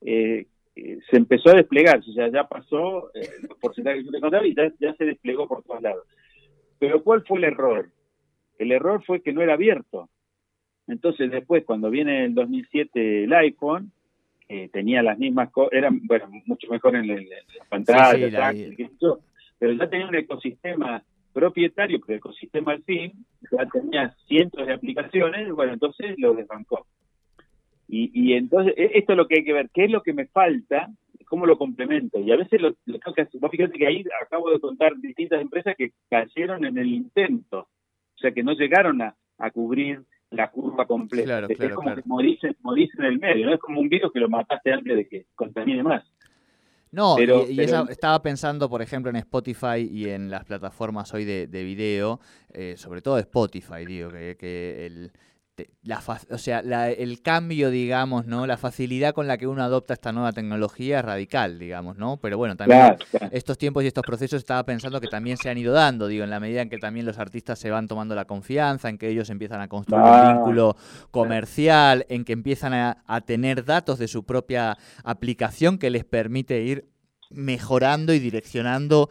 eh, 0.00 0.46
eh, 0.76 0.98
se 1.10 1.16
empezó 1.16 1.50
a 1.50 1.56
desplegar, 1.56 1.98
o 1.98 2.12
sea, 2.12 2.28
ya 2.28 2.44
pasó 2.44 3.10
eh, 3.14 3.28
los 3.48 3.58
porcentajes 3.58 4.00
que 4.00 4.06
yo 4.06 4.12
te 4.12 4.20
contaba 4.20 4.46
y 4.46 4.54
ya, 4.54 4.72
ya 4.78 4.94
se 4.94 5.04
desplegó 5.04 5.48
por 5.48 5.62
todos 5.64 5.82
lados. 5.82 6.06
Pero 6.78 7.02
¿cuál 7.02 7.24
fue 7.26 7.38
el 7.38 7.44
error? 7.44 7.90
El 8.58 8.72
error 8.72 9.02
fue 9.04 9.20
que 9.20 9.32
no 9.32 9.42
era 9.42 9.54
abierto. 9.54 10.08
Entonces, 10.86 11.30
después, 11.30 11.64
cuando 11.64 11.90
viene 11.90 12.24
el 12.24 12.34
2007 12.34 13.24
el 13.24 13.32
iPhone, 13.34 13.92
eh, 14.52 14.68
tenía 14.72 15.00
las 15.02 15.16
mismas 15.18 15.50
cosas, 15.50 15.72
era 15.74 15.90
bueno, 15.92 16.28
mucho 16.44 16.66
mejor 16.70 16.96
en, 16.96 17.04
el- 17.04 17.32
en 17.32 17.58
la 17.58 17.64
pantalla, 17.68 18.10
Sí, 18.10 18.24
sí, 18.24 18.30
la- 18.32 18.38
táctil, 18.40 18.76
qué 18.76 18.86
sé 18.88 18.94
yo, 19.00 19.18
pero 19.58 19.72
ya 19.72 19.88
tenía 19.88 20.08
un 20.08 20.14
ecosistema 20.16 21.02
propietario, 21.32 22.00
pero 22.00 22.14
el 22.14 22.18
ecosistema 22.18 22.72
al 22.72 22.82
fin, 22.82 23.12
ya 23.52 23.64
tenía 23.66 24.10
cientos 24.26 24.66
de 24.66 24.72
aplicaciones, 24.72 25.52
bueno, 25.52 25.72
entonces 25.74 26.16
lo 26.18 26.34
desbancó. 26.34 26.84
Y, 27.88 28.10
y 28.12 28.34
entonces, 28.34 28.74
e- 28.76 28.90
esto 28.94 29.12
es 29.12 29.16
lo 29.16 29.26
que 29.28 29.36
hay 29.36 29.44
que 29.44 29.52
ver, 29.52 29.70
qué 29.72 29.84
es 29.84 29.90
lo 29.90 30.02
que 30.02 30.12
me 30.12 30.26
falta, 30.26 30.88
cómo 31.26 31.46
lo 31.46 31.56
complemento. 31.56 32.18
Y 32.18 32.32
a 32.32 32.36
veces 32.36 32.60
lo, 32.60 32.70
lo 32.86 32.98
tengo 32.98 33.14
que 33.14 33.22
hacer. 33.22 33.40
Vos 33.40 33.50
fíjate 33.52 33.78
que 33.78 33.86
ahí 33.86 34.04
acabo 34.24 34.50
de 34.50 34.58
contar 34.58 34.96
distintas 34.96 35.40
empresas 35.40 35.76
que 35.76 35.92
cayeron 36.08 36.64
en 36.64 36.76
el 36.76 36.88
intento, 36.92 37.60
o 37.60 38.18
sea, 38.18 38.32
que 38.32 38.42
no 38.42 38.52
llegaron 38.54 39.00
a, 39.02 39.14
a 39.38 39.50
cubrir 39.52 40.02
la 40.30 40.50
curva 40.50 40.86
completa. 40.86 41.24
Claro, 41.24 41.46
es 41.48 41.56
claro, 41.58 41.74
como 41.74 41.86
claro. 41.88 42.02
que 42.02 42.08
morís, 42.08 42.44
en- 42.44 42.56
morís 42.62 42.90
en 42.98 43.04
el 43.04 43.18
medio, 43.18 43.46
no 43.46 43.54
es 43.54 43.60
como 43.60 43.80
un 43.80 43.88
virus 43.88 44.12
que 44.12 44.20
lo 44.20 44.28
mataste 44.28 44.72
antes 44.72 44.96
de 44.96 45.08
que 45.08 45.26
contamine 45.34 45.82
más. 45.82 46.04
No, 46.92 47.14
Pero- 47.16 47.46
y, 47.48 47.52
y 47.52 47.56
pero- 47.56 47.68
esa- 47.82 47.86
estaba 47.92 48.20
pensando, 48.22 48.68
por 48.68 48.82
ejemplo, 48.82 49.10
en 49.10 49.16
Spotify 49.16 49.88
y 49.90 50.08
en 50.08 50.30
las 50.30 50.44
plataformas 50.44 51.12
hoy 51.14 51.24
de, 51.24 51.46
de 51.46 51.62
video, 51.64 52.20
eh, 52.52 52.74
sobre 52.76 53.00
todo 53.02 53.18
Spotify, 53.18 53.84
digo, 53.86 54.10
que, 54.10 54.36
que 54.38 54.86
el, 54.86 55.12
la 55.82 56.00
fa- 56.00 56.20
o 56.30 56.38
sea, 56.38 56.62
la- 56.62 56.90
el 56.90 57.22
cambio, 57.22 57.70
digamos, 57.70 58.26
¿no? 58.26 58.46
La 58.46 58.56
facilidad 58.56 59.14
con 59.14 59.26
la 59.26 59.38
que 59.38 59.46
uno 59.46 59.62
adopta 59.62 59.94
esta 59.94 60.12
nueva 60.12 60.32
tecnología 60.32 60.98
es 61.00 61.04
radical, 61.04 61.58
digamos, 61.58 61.96
¿no? 61.96 62.18
Pero 62.18 62.36
bueno, 62.38 62.56
también 62.56 62.80
Claro, 62.80 62.98
claro. 63.10 63.28
estos 63.32 63.58
tiempos 63.58 63.84
y 63.84 63.86
estos 63.88 64.04
procesos 64.04 64.38
estaba 64.38 64.64
pensando 64.64 65.00
que 65.00 65.08
también 65.08 65.36
se 65.36 65.48
han 65.50 65.58
ido 65.58 65.72
dando, 65.72 66.06
digo, 66.06 66.24
en 66.24 66.30
la 66.30 66.40
medida 66.40 66.62
en 66.62 66.68
que 66.70 66.78
también 66.78 67.06
los 67.06 67.18
artistas 67.18 67.58
se 67.58 67.70
van 67.70 67.88
tomando 67.88 68.14
la 68.14 68.24
confianza, 68.26 68.88
en 68.88 68.98
que 68.98 69.08
ellos 69.08 69.30
empiezan 69.30 69.60
a 69.60 69.68
construir 69.68 70.02
Ah, 70.04 70.20
un 70.22 70.34
vínculo 70.34 70.76
comercial, 71.10 72.06
en 72.08 72.24
que 72.24 72.32
empiezan 72.32 72.72
a, 72.74 73.02
a 73.06 73.20
tener 73.20 73.64
datos 73.64 73.98
de 73.98 74.08
su 74.08 74.24
propia 74.24 74.76
aplicación 75.04 75.78
que 75.78 75.90
les 75.90 76.04
permite 76.04 76.62
ir 76.62 76.88
mejorando 77.30 78.12
y 78.12 78.18
direccionando 78.18 79.08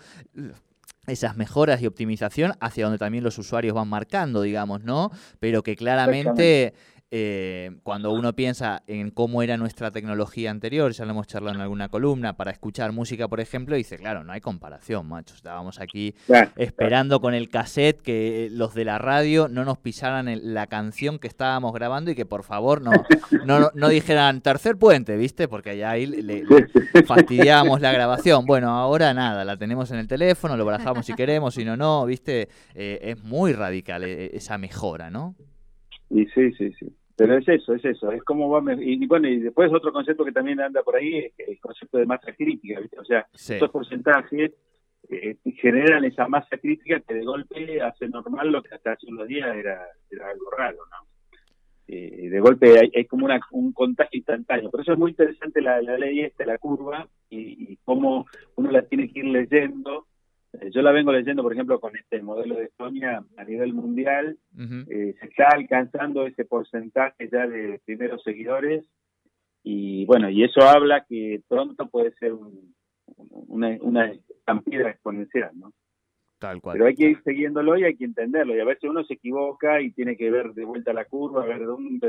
esas 1.10 1.38
mejoras 1.38 1.82
y 1.82 1.88
optimización 1.88 2.54
hacia 2.60 2.86
donde 2.86 2.98
también 2.98 3.24
los 3.24 3.38
usuarios 3.38 3.74
van 3.74 3.88
marcando, 3.88 4.42
digamos, 4.42 4.84
¿no? 4.84 5.12
Pero 5.40 5.64
que 5.64 5.76
claramente 5.76 6.74
eh, 7.12 7.72
cuando 7.84 8.12
uno 8.12 8.34
piensa 8.34 8.84
en 8.86 9.10
cómo 9.10 9.42
era 9.42 9.58
nuestra 9.58 9.90
tecnología 9.92 10.52
anterior, 10.52 10.92
ya 10.92 11.06
lo 11.06 11.12
hemos 11.12 11.26
charlado 11.28 11.56
en 11.56 11.62
alguna 11.62 11.90
columna, 11.90 12.38
para 12.38 12.52
escuchar 12.52 12.92
música, 12.92 13.28
por 13.28 13.40
ejemplo, 13.40 13.76
dice, 13.76 13.98
claro, 13.98 14.24
no 14.24 14.32
hay 14.32 14.42
comparación, 14.42 15.08
macho. 15.08 15.34
Estábamos 15.34 15.80
aquí 15.80 16.14
Claro, 16.28 16.52
esperando 16.56 17.20
con 17.20 17.34
el 17.34 17.50
cassette 17.50 18.02
que 18.02 18.46
eh, 18.46 18.50
los 18.52 18.76
de 18.76 18.86
la 18.86 19.00
radio 19.00 19.48
no 19.48 19.66
nos 19.66 19.80
pisaran 19.80 20.28
el- 20.28 20.54
la 20.54 20.68
canción 20.68 21.18
que 21.18 21.28
estábamos 21.28 21.74
grabando 21.74 22.12
y 22.12 22.16
que 22.16 22.26
por 22.28 22.44
favor 22.44 22.82
no, 22.82 23.04
no, 23.44 23.72
no 23.74 23.90
dijeran 23.90 24.42
tercer 24.42 24.78
puente, 24.78 25.18
¿viste? 25.18 25.48
Porque 25.48 25.72
allá 25.72 25.90
ahí 25.92 26.06
le, 26.06 26.22
le- 26.22 26.44
fastidiábamos 27.08 27.82
la 27.82 27.92
grabación. 27.92 28.46
Bueno, 28.46 28.70
ahora 28.70 29.14
nada, 29.14 29.44
la 29.46 29.58
tenemos 29.58 29.90
en 29.92 29.98
el 29.98 30.08
teléfono, 30.08 30.56
lo 30.58 30.66
barajamos 30.66 31.06
si 31.08 31.14
queremos, 31.14 31.56
si 31.56 31.66
no, 31.66 31.76
no, 31.76 32.06
¿viste? 32.06 32.50
Eh, 32.76 33.00
es 33.02 33.24
muy 33.24 33.54
radical 33.54 34.04
eh, 34.04 34.30
esa 34.34 34.58
mejora, 34.58 35.10
¿no? 35.10 35.36
Y 36.12 36.26
sí, 36.28 36.52
sí, 36.58 36.72
sí. 36.80 36.88
Pero 37.20 37.38
es 37.38 37.48
eso, 37.48 37.74
es 37.74 37.86
eso. 37.86 38.12
Es 38.12 38.24
como 38.24 38.50
va. 38.50 38.62
Y, 38.76 39.04
y 39.04 39.08
bueno, 39.08 39.28
y 39.28 39.40
después 39.40 39.72
otro 39.74 39.92
concepto 39.92 40.26
que 40.26 40.32
también 40.32 40.60
anda 40.60 40.82
por 40.84 40.96
ahí 40.96 41.18
es 41.20 41.34
el 41.38 41.60
concepto 41.60 41.98
de 41.98 42.06
masa 42.06 42.34
crítica, 42.34 42.80
¿viste? 42.80 43.00
O 43.00 43.06
sea, 43.06 43.28
Sí. 43.34 43.54
estos 43.54 43.70
porcentajes 43.72 44.52
eh, 45.10 45.38
generan 45.56 46.04
esa 46.06 46.28
masa 46.28 46.58
crítica 46.58 47.00
que 47.00 47.14
de 47.14 47.24
golpe 47.26 47.82
hace 47.82 48.08
normal 48.10 48.52
lo 48.52 48.62
que 48.64 48.76
hasta 48.76 48.92
hace 48.94 49.08
unos 49.08 49.28
días 49.28 49.56
era, 49.56 49.82
era 50.12 50.30
algo 50.30 50.50
raro, 50.58 50.78
¿no? 50.78 51.08
Eh, 51.88 52.30
de 52.30 52.40
golpe 52.40 52.78
hay, 52.80 52.92
hay 52.96 53.06
como 53.06 53.26
una, 53.26 53.40
un 53.52 53.74
contagio 53.74 54.18
instantáneo. 54.18 54.70
Por 54.70 54.82
eso 54.82 54.94
es 54.94 55.00
muy 55.00 55.12
interesante 55.12 55.60
la, 55.62 55.82
la 55.82 55.98
ley 55.98 56.22
esta, 56.22 56.46
la 56.46 56.58
curva, 56.60 57.08
y, 57.32 57.72
y 57.74 57.78
cómo 57.84 58.28
uno 58.56 58.70
la 58.72 58.84
tiene 58.84 59.12
que 59.12 59.20
ir 59.20 59.26
leyendo. 59.26 60.06
Eh, 60.54 60.70
yo 60.72 60.82
la 60.82 60.92
vengo 60.92 61.12
leyendo, 61.12 61.44
por 61.44 61.54
ejemplo, 61.54 61.80
con 61.80 61.96
este 61.96 62.22
modelo 62.22 62.56
de 62.56 62.66
Estonia 62.66 63.24
a 63.38 63.44
nivel 63.44 63.74
mundial, 63.74 64.38
eh, 64.90 65.16
se 65.20 65.26
está 65.28 65.50
alcanzando 65.50 66.26
ese 66.26 66.46
porcentaje 66.46 67.30
ya 67.32 67.48
de 67.48 67.80
primeros 67.86 68.24
seguidores 68.24 68.86
y 69.64 70.06
bueno, 70.06 70.30
y 70.30 70.44
eso 70.44 70.62
habla 70.62 71.06
que 71.08 71.42
pronto 71.48 71.88
puede 71.90 72.14
ser 72.14 72.34
un- 72.34 72.74
una, 73.48 73.78
una 73.82 74.12
estampida 74.12 74.90
exponencial, 74.90 75.52
¿no? 75.58 75.74
Tal 76.40 76.62
cual. 76.62 76.74
Pero 76.76 76.86
hay 76.88 76.96
que 76.96 77.10
ir 77.10 77.22
siguiéndolo 77.24 77.78
y 77.78 77.84
hay 77.84 77.98
que 77.98 78.06
entenderlo 78.06 78.56
y 78.56 78.60
a 78.62 78.66
veces 78.66 78.90
uno 78.90 79.04
se 79.04 79.16
equivoca 79.16 79.82
y 79.82 79.92
tiene 79.92 80.16
que 80.16 80.32
ver 80.32 80.54
de 80.54 80.64
vuelta 80.64 80.94
la 80.94 81.04
curva, 81.06 81.44
a 81.44 81.46
ver 81.46 81.64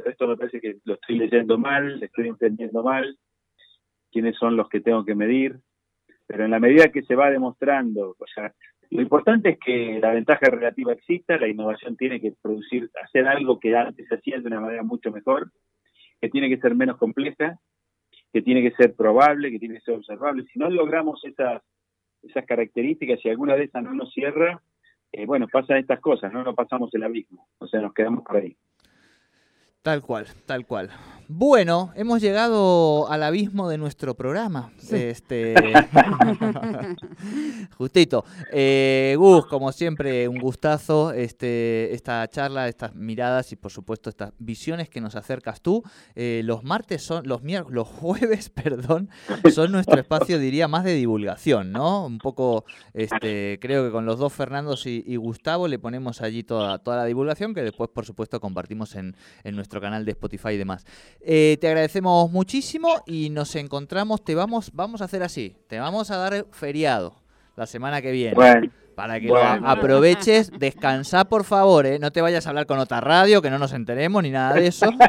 esto 0.07 0.29
me 0.29 0.37
parece 0.37 0.61
que 0.61 0.76
lo 0.85 0.94
estoy 0.94 1.18
leyendo 1.18 1.59
mal, 1.59 1.98
lo 1.98 2.07
estoy 2.07 2.29
entendiendo 2.29 2.83
mal, 2.85 3.18
quiénes 4.12 4.37
son 4.37 4.57
los 4.57 4.68
que 4.68 4.81
tengo 4.81 5.05
que 5.05 5.16
medir, 5.16 5.59
pero 6.31 6.45
en 6.45 6.53
la 6.53 6.61
medida 6.61 6.93
que 6.93 7.03
se 7.03 7.16
va 7.16 7.29
demostrando, 7.29 8.14
o 8.16 8.27
sea, 8.33 8.55
lo 8.90 9.03
importante 9.03 9.49
es 9.49 9.59
que 9.59 9.99
la 10.01 10.12
ventaja 10.12 10.47
relativa 10.49 10.93
exista, 10.93 11.37
la 11.37 11.49
innovación 11.49 11.97
tiene 11.97 12.21
que 12.21 12.33
producir, 12.40 12.88
hacer 13.03 13.27
algo 13.27 13.59
que 13.59 13.77
antes 13.77 14.07
se 14.07 14.14
hacía 14.14 14.38
de 14.38 14.47
una 14.47 14.61
manera 14.61 14.85
mucho 14.85 15.11
mejor, 15.11 15.51
que 16.21 16.29
tiene 16.29 16.49
que 16.49 16.61
ser 16.61 16.77
menos 16.77 16.99
compleja, 16.99 17.59
que 18.33 18.43
tiene 18.43 18.62
que 18.62 18.71
ser 18.77 18.95
probable, 18.95 19.51
que 19.51 19.59
tiene 19.59 19.75
que 19.75 19.81
ser 19.81 19.97
observable. 19.97 20.45
Si 20.53 20.61
no 20.61 20.71
logramos 20.71 21.21
esas, 21.25 21.62
esas 22.23 22.47
características, 22.47 23.19
si 23.21 23.29
alguna 23.29 23.57
de 23.57 23.64
esas 23.64 23.83
no 23.83 23.93
nos 23.93 24.12
cierra, 24.12 24.62
eh, 25.11 25.27
bueno, 25.27 25.49
pasan 25.49 25.79
estas 25.79 25.99
cosas, 25.99 26.33
no 26.33 26.45
nos 26.45 26.55
pasamos 26.55 26.95
el 26.95 27.03
abismo, 27.03 27.49
o 27.59 27.66
sea, 27.66 27.81
nos 27.81 27.93
quedamos 27.93 28.23
por 28.23 28.37
ahí. 28.37 28.57
Tal 29.83 30.01
cual, 30.01 30.27
tal 30.47 30.64
cual. 30.64 30.90
Bueno, 31.33 31.93
hemos 31.95 32.21
llegado 32.21 33.09
al 33.09 33.23
abismo 33.23 33.69
de 33.69 33.79
nuestro 33.79 34.16
programa. 34.16 34.73
Este, 34.90 35.55
justito. 37.79 38.25
Eh, 38.51 39.14
Gus, 39.16 39.47
como 39.47 39.71
siempre, 39.71 40.27
un 40.27 40.40
gustazo. 40.40 41.12
Este, 41.12 41.95
esta 41.95 42.27
charla, 42.27 42.66
estas 42.66 42.97
miradas 42.97 43.53
y 43.53 43.57
por 43.57 43.71
supuesto 43.71 44.11
estas 44.11 44.33
visiones 44.40 44.88
que 44.88 45.01
nos 45.01 45.14
acercas 45.14 45.61
tú. 45.61 45.85
Eh, 46.16 46.43
los 46.45 46.64
martes 46.64 47.05
son, 47.05 47.29
los 47.29 47.45
miércoles, 47.45 47.77
los 47.77 47.87
jueves, 47.87 48.51
perdón, 48.51 49.09
son 49.55 49.71
nuestro 49.71 50.01
espacio, 50.01 50.40
diría, 50.40 50.66
más 50.66 50.83
de 50.83 50.95
divulgación, 50.95 51.71
¿no? 51.71 52.07
Un 52.07 52.19
poco, 52.19 52.64
este, 52.93 53.61
creo 53.62 53.85
que 53.85 53.93
con 53.93 54.05
los 54.05 54.19
dos 54.19 54.33
Fernandos 54.33 54.85
y, 54.87 55.05
y 55.07 55.14
Gustavo 55.14 55.69
le 55.69 55.79
ponemos 55.79 56.23
allí 56.23 56.43
toda, 56.43 56.81
toda 56.81 56.97
la 56.97 57.05
divulgación 57.05 57.55
que 57.55 57.62
después, 57.62 57.88
por 57.95 58.05
supuesto, 58.05 58.40
compartimos 58.40 58.97
en, 58.97 59.14
en 59.45 59.55
nuestro 59.55 59.81
canal 59.81 60.05
de 60.05 60.11
Spotify 60.11 60.55
y 60.55 60.57
demás. 60.57 60.85
Eh, 61.23 61.59
te 61.61 61.69
agradecemos 61.69 62.31
muchísimo 62.31 63.03
y 63.07 63.31
nos 63.31 63.55
encontramos, 63.57 64.25
te 64.25 64.35
vamos, 64.35 64.71
vamos 64.73 65.03
a 65.03 65.05
hacer 65.05 65.23
así, 65.23 65.55
te 65.69 65.79
vamos 65.79 66.11
a 66.11 66.17
dar 66.17 66.47
feriado 66.51 67.15
la 67.57 67.67
semana 67.67 68.01
que 68.01 68.11
viene. 68.11 68.35
Bueno, 68.35 68.71
Para 68.95 69.21
que 69.21 69.29
bueno. 69.29 69.61
lo 69.61 69.69
aproveches, 69.69 70.51
descansa 70.59 71.25
por 71.27 71.45
favor, 71.45 71.85
¿eh? 71.87 71.99
no 71.99 72.11
te 72.11 72.23
vayas 72.23 72.47
a 72.47 72.51
hablar 72.51 72.65
con 72.67 72.79
otra 72.79 73.01
radio, 73.01 73.43
que 73.43 73.51
no 73.51 73.59
nos 73.59 73.73
enteremos 73.75 74.23
ni 74.23 74.31
nada 74.31 74.55
de 74.55 74.67
eso. 74.69 74.91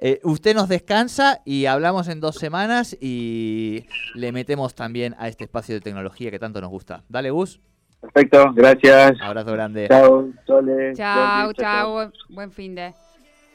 Eh, 0.00 0.20
usted 0.24 0.54
nos 0.54 0.68
descansa 0.68 1.40
y 1.44 1.66
hablamos 1.66 2.08
en 2.08 2.20
dos 2.20 2.36
semanas 2.36 2.96
y 3.00 3.84
le 4.14 4.32
metemos 4.32 4.74
también 4.74 5.14
a 5.18 5.28
este 5.28 5.44
espacio 5.44 5.74
de 5.74 5.80
tecnología 5.80 6.30
que 6.30 6.38
tanto 6.38 6.60
nos 6.60 6.70
gusta. 6.70 7.02
Dale, 7.08 7.30
Gus. 7.30 7.60
Perfecto, 8.00 8.52
gracias. 8.54 9.12
Abrazo 9.20 9.52
grande. 9.52 9.86
Chao, 9.88 10.28
Sole. 10.46 10.92
Chao, 10.94 11.52
chao. 11.52 11.92
buen- 11.92 12.12
Buen 12.28 12.52
fin 12.52 12.74
de. 12.74 12.94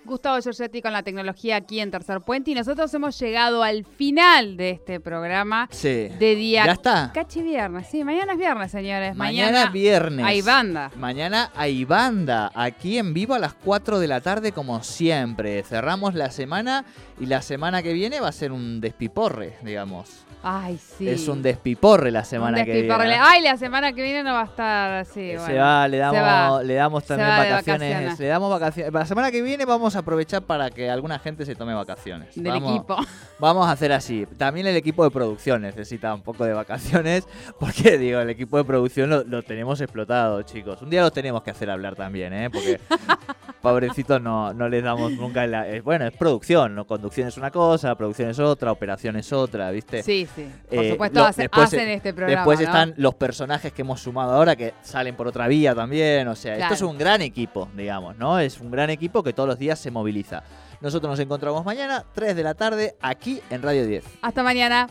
Gustavo 0.07 0.39
Giorgetti 0.39 0.81
con 0.81 0.93
la 0.93 1.03
tecnología 1.03 1.57
aquí 1.57 1.79
en 1.79 1.91
Tercer 1.91 2.21
Puente 2.21 2.51
y 2.51 2.55
nosotros 2.55 2.91
hemos 2.93 3.19
llegado 3.19 3.61
al 3.61 3.85
final 3.85 4.57
de 4.57 4.71
este 4.71 4.99
programa 4.99 5.67
Sí. 5.71 6.07
de 6.17 6.35
día 6.35 6.65
¿Ya 6.65 6.71
está? 6.71 7.11
Cachi 7.13 7.41
viernes. 7.41 7.87
Sí, 7.91 8.03
mañana 8.03 8.33
es 8.33 8.39
viernes, 8.39 8.71
señores. 8.71 9.15
Mañana, 9.15 9.67
viernes. 9.69 10.25
Hay 10.25 10.41
banda. 10.41 10.91
Mañana 10.95 11.51
hay 11.55 11.85
banda. 11.85 12.51
Aquí 12.55 12.97
en 12.97 13.13
vivo 13.13 13.33
a 13.35 13.39
las 13.39 13.53
4 13.53 13.99
de 13.99 14.07
la 14.07 14.21
tarde, 14.21 14.51
como 14.51 14.81
siempre. 14.83 15.61
Cerramos 15.63 16.13
la 16.15 16.31
semana 16.31 16.85
y 17.19 17.25
la 17.25 17.41
semana 17.41 17.83
que 17.83 17.93
viene 17.93 18.19
va 18.19 18.29
a 18.29 18.31
ser 18.31 18.51
un 18.51 18.79
despiporre, 18.81 19.57
digamos. 19.63 20.23
Ay, 20.43 20.77
sí. 20.77 21.09
Es 21.09 21.27
un 21.27 21.41
despiporre 21.41 22.11
la 22.11 22.23
semana 22.23 22.63
que 22.63 22.81
viene. 22.83 23.17
Ay, 23.19 23.41
la 23.41 23.57
semana 23.57 23.91
que 23.91 24.03
viene 24.03 24.23
no 24.23 24.33
va 24.33 24.41
a 24.43 24.45
estar 24.45 24.91
así. 24.93 25.31
Se 25.31 25.37
bueno. 25.37 25.55
va, 25.61 25.87
le 25.87 25.97
Se 25.97 26.01
damos, 26.01 26.21
va. 26.21 26.63
le 26.63 26.73
damos 26.75 27.03
Se 27.03 27.07
también 27.07 27.29
vacaciones, 27.29 27.89
vacaciones. 27.89 28.19
Le 28.19 28.27
damos 28.27 28.49
vacaciones. 28.51 28.91
Para 28.91 29.03
la 29.03 29.07
semana 29.07 29.31
que 29.31 29.41
viene 29.41 29.65
vamos 29.65 29.95
a 29.95 29.96
aprovechar 29.97 30.43
para 30.43 30.69
que 30.69 30.89
alguna 30.89 31.19
gente 31.19 31.45
se 31.45 31.55
tome 31.55 31.73
vacaciones. 31.73 32.35
Del 32.35 32.45
Vamos- 32.53 32.75
equipo. 32.75 32.95
Vamos 33.39 33.67
a 33.67 33.71
hacer 33.71 33.91
así. 33.91 34.25
También 34.37 34.65
el 34.67 34.75
equipo 34.75 35.03
de 35.03 35.11
producción 35.11 35.61
necesita 35.61 36.13
un 36.13 36.21
poco 36.21 36.45
de 36.45 36.53
vacaciones. 36.53 37.27
Porque, 37.59 37.97
digo, 37.97 38.19
el 38.19 38.29
equipo 38.29 38.57
de 38.57 38.63
producción 38.63 39.09
lo, 39.09 39.23
lo 39.23 39.43
tenemos 39.43 39.81
explotado, 39.81 40.41
chicos. 40.43 40.81
Un 40.81 40.89
día 40.89 41.01
los 41.01 41.11
tenemos 41.13 41.43
que 41.43 41.51
hacer 41.51 41.69
hablar 41.69 41.95
también, 41.95 42.33
¿eh? 42.33 42.49
Porque, 42.49 42.79
pobrecitos, 43.61 44.21
no, 44.21 44.53
no 44.53 44.69
les 44.69 44.83
damos 44.83 45.11
nunca 45.13 45.45
la. 45.47 45.67
eh, 45.67 45.81
bueno, 45.81 46.05
es 46.07 46.13
producción, 46.15 46.75
¿no? 46.75 46.85
Conducción 46.85 47.27
es 47.27 47.37
una 47.37 47.51
cosa, 47.51 47.95
producción 47.95 48.29
es 48.29 48.39
otra, 48.39 48.71
operación 48.71 49.15
es 49.15 49.31
otra, 49.33 49.71
¿viste? 49.71 50.03
Sí, 50.03 50.27
sí. 50.35 50.47
Por 50.69 50.83
Eh, 50.85 50.91
supuesto, 50.91 51.19
lo- 51.19 51.25
hace- 51.25 51.41
después, 51.43 51.65
hacen 51.65 51.87
eh, 51.89 51.93
este 51.95 52.13
programa. 52.13 52.41
Después 52.41 52.59
¿no? 52.59 52.65
están 52.65 52.93
los 52.97 53.15
personajes 53.15 53.73
que 53.73 53.81
hemos 53.81 53.99
sumado 54.01 54.33
ahora 54.33 54.55
que 54.55 54.73
salen 54.81 55.15
por 55.15 55.27
otra 55.27 55.47
vía 55.47 55.73
también. 55.75 56.27
O 56.27 56.35
sea, 56.35 56.55
Claro. 56.55 56.73
esto 56.73 56.85
es 56.85 56.91
un 56.91 56.97
gran 56.97 57.21
equipo, 57.21 57.67
digamos, 57.75 58.17
¿no? 58.17 58.39
Es 58.39 58.59
un 58.59 58.71
gran 58.71 58.89
equipo 58.89 59.23
que 59.23 59.33
todos 59.33 59.49
los 59.49 59.59
días 59.59 59.77
se 59.79 59.91
moviliza. 59.91 60.43
Nosotros 60.79 61.09
nos 61.09 61.19
encontramos 61.19 61.65
mañana, 61.65 62.03
3 62.13 62.35
de 62.35 62.43
la 62.43 62.53
tarde, 62.53 62.95
aquí 63.01 63.41
en 63.49 63.61
Radio 63.63 63.85
10. 63.87 64.03
Hasta 64.21 64.43
mañana. 64.43 64.87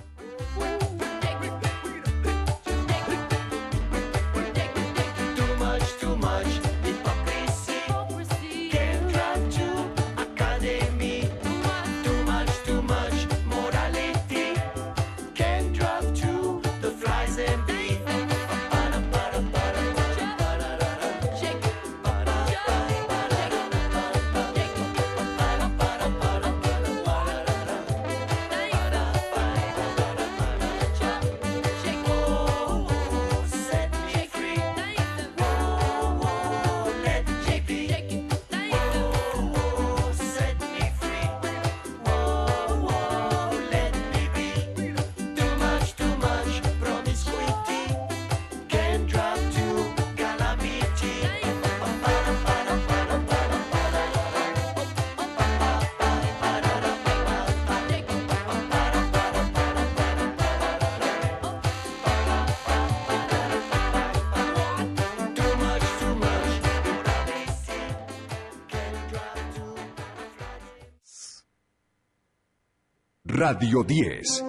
Radio 73.38 73.84
10. 73.84 74.44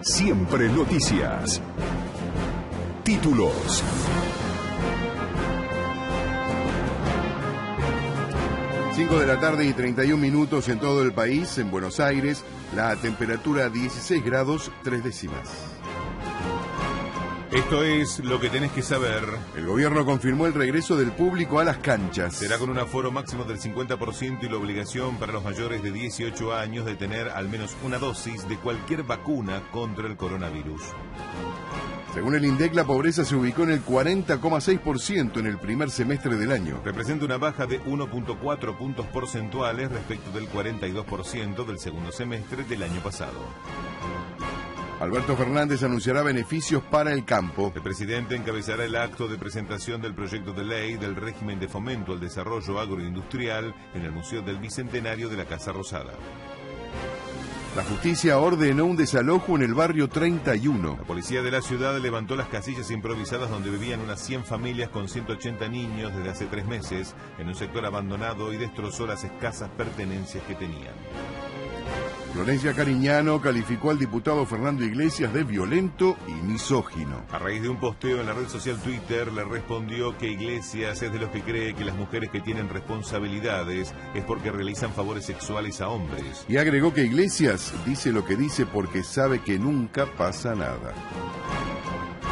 Siempre 0.00 0.68
noticias. 0.70 1.62
Títulos. 3.04 3.84
Cinco 8.96 9.20
de 9.20 9.26
la 9.28 9.38
tarde 9.38 9.66
y 9.66 9.72
31 9.72 10.16
minutos 10.16 10.68
en 10.68 10.80
todo 10.80 11.04
el 11.04 11.12
país, 11.12 11.58
en 11.58 11.70
Buenos 11.70 12.00
Aires, 12.00 12.42
la 12.74 12.96
temperatura 12.96 13.68
16 13.68 14.24
grados 14.24 14.72
3 14.82 15.04
décimas. 15.04 15.71
Esto 17.52 17.84
es 17.84 18.20
lo 18.20 18.40
que 18.40 18.48
tenés 18.48 18.72
que 18.72 18.80
saber. 18.80 19.24
El 19.54 19.66
gobierno 19.66 20.06
confirmó 20.06 20.46
el 20.46 20.54
regreso 20.54 20.96
del 20.96 21.12
público 21.12 21.60
a 21.60 21.64
las 21.64 21.76
canchas. 21.76 22.34
Será 22.34 22.56
con 22.56 22.70
un 22.70 22.78
aforo 22.78 23.12
máximo 23.12 23.44
del 23.44 23.58
50% 23.58 24.38
y 24.42 24.48
la 24.48 24.56
obligación 24.56 25.18
para 25.18 25.34
los 25.34 25.44
mayores 25.44 25.82
de 25.82 25.92
18 25.92 26.54
años 26.54 26.86
de 26.86 26.94
tener 26.94 27.28
al 27.28 27.50
menos 27.50 27.76
una 27.84 27.98
dosis 27.98 28.48
de 28.48 28.56
cualquier 28.56 29.02
vacuna 29.02 29.60
contra 29.70 30.06
el 30.06 30.16
coronavirus. 30.16 30.80
Según 32.14 32.36
el 32.36 32.46
INDEC, 32.46 32.74
la 32.74 32.84
pobreza 32.84 33.22
se 33.22 33.36
ubicó 33.36 33.64
en 33.64 33.72
el 33.72 33.84
40,6% 33.84 35.38
en 35.38 35.46
el 35.46 35.58
primer 35.58 35.90
semestre 35.90 36.36
del 36.36 36.52
año. 36.52 36.80
Representa 36.82 37.26
una 37.26 37.36
baja 37.36 37.66
de 37.66 37.82
1.4 37.82 38.78
puntos 38.78 39.06
porcentuales 39.08 39.92
respecto 39.92 40.30
del 40.30 40.48
42% 40.48 41.66
del 41.66 41.78
segundo 41.78 42.12
semestre 42.12 42.64
del 42.64 42.82
año 42.82 43.02
pasado. 43.02 43.40
Alberto 45.02 45.36
Fernández 45.36 45.82
anunciará 45.82 46.22
beneficios 46.22 46.80
para 46.84 47.12
el 47.12 47.24
campo. 47.24 47.72
El 47.74 47.82
presidente 47.82 48.36
encabezará 48.36 48.84
el 48.84 48.94
acto 48.94 49.26
de 49.26 49.36
presentación 49.36 50.00
del 50.00 50.14
proyecto 50.14 50.52
de 50.52 50.64
ley 50.64 50.94
del 50.94 51.16
régimen 51.16 51.58
de 51.58 51.66
fomento 51.66 52.12
al 52.12 52.20
desarrollo 52.20 52.78
agroindustrial 52.78 53.74
en 53.94 54.04
el 54.04 54.12
Museo 54.12 54.42
del 54.42 54.58
Bicentenario 54.58 55.28
de 55.28 55.36
la 55.36 55.44
Casa 55.44 55.72
Rosada. 55.72 56.12
La 57.74 57.82
justicia 57.82 58.38
ordenó 58.38 58.84
un 58.84 58.96
desalojo 58.96 59.56
en 59.56 59.62
el 59.62 59.74
barrio 59.74 60.08
31. 60.08 60.98
La 61.00 61.04
policía 61.04 61.42
de 61.42 61.50
la 61.50 61.62
ciudad 61.62 61.98
levantó 61.98 62.36
las 62.36 62.46
casillas 62.46 62.92
improvisadas 62.92 63.50
donde 63.50 63.70
vivían 63.70 64.02
unas 64.02 64.20
100 64.20 64.44
familias 64.44 64.90
con 64.90 65.08
180 65.08 65.66
niños 65.68 66.14
desde 66.14 66.30
hace 66.30 66.46
tres 66.46 66.64
meses 66.64 67.16
en 67.38 67.48
un 67.48 67.56
sector 67.56 67.84
abandonado 67.84 68.52
y 68.52 68.56
destrozó 68.56 69.08
las 69.08 69.24
escasas 69.24 69.68
pertenencias 69.70 70.44
que 70.44 70.54
tenían. 70.54 70.94
Florencia 72.32 72.72
Cariñano 72.72 73.42
calificó 73.42 73.90
al 73.90 73.98
diputado 73.98 74.46
Fernando 74.46 74.82
Iglesias 74.82 75.34
de 75.34 75.44
violento 75.44 76.16
y 76.26 76.32
misógino. 76.32 77.22
A 77.30 77.38
raíz 77.38 77.60
de 77.60 77.68
un 77.68 77.78
posteo 77.78 78.20
en 78.20 78.26
la 78.26 78.32
red 78.32 78.48
social 78.48 78.78
Twitter, 78.78 79.30
le 79.30 79.44
respondió 79.44 80.16
que 80.16 80.30
Iglesias 80.30 81.02
es 81.02 81.12
de 81.12 81.18
los 81.18 81.28
que 81.28 81.42
cree 81.42 81.74
que 81.74 81.84
las 81.84 81.94
mujeres 81.94 82.30
que 82.30 82.40
tienen 82.40 82.70
responsabilidades 82.70 83.94
es 84.14 84.24
porque 84.24 84.50
realizan 84.50 84.94
favores 84.94 85.26
sexuales 85.26 85.82
a 85.82 85.88
hombres. 85.88 86.46
Y 86.48 86.56
agregó 86.56 86.94
que 86.94 87.04
Iglesias 87.04 87.74
dice 87.84 88.12
lo 88.12 88.24
que 88.24 88.36
dice 88.36 88.64
porque 88.64 89.02
sabe 89.02 89.40
que 89.40 89.58
nunca 89.58 90.06
pasa 90.06 90.54
nada. 90.54 90.94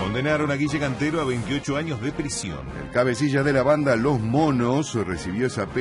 Condenaron 0.01 0.51
a 0.51 0.55
Guille 0.55 0.79
Cantero 0.79 1.21
a 1.21 1.25
28 1.25 1.77
años 1.77 2.01
de 2.01 2.11
prisión. 2.11 2.61
El 2.83 2.91
cabecilla 2.91 3.43
de 3.43 3.53
la 3.53 3.63
banda 3.63 3.97
Los 3.97 4.19
Monos 4.19 4.95
recibió 4.95 5.47
esa 5.47 5.67
pena. 5.67 5.79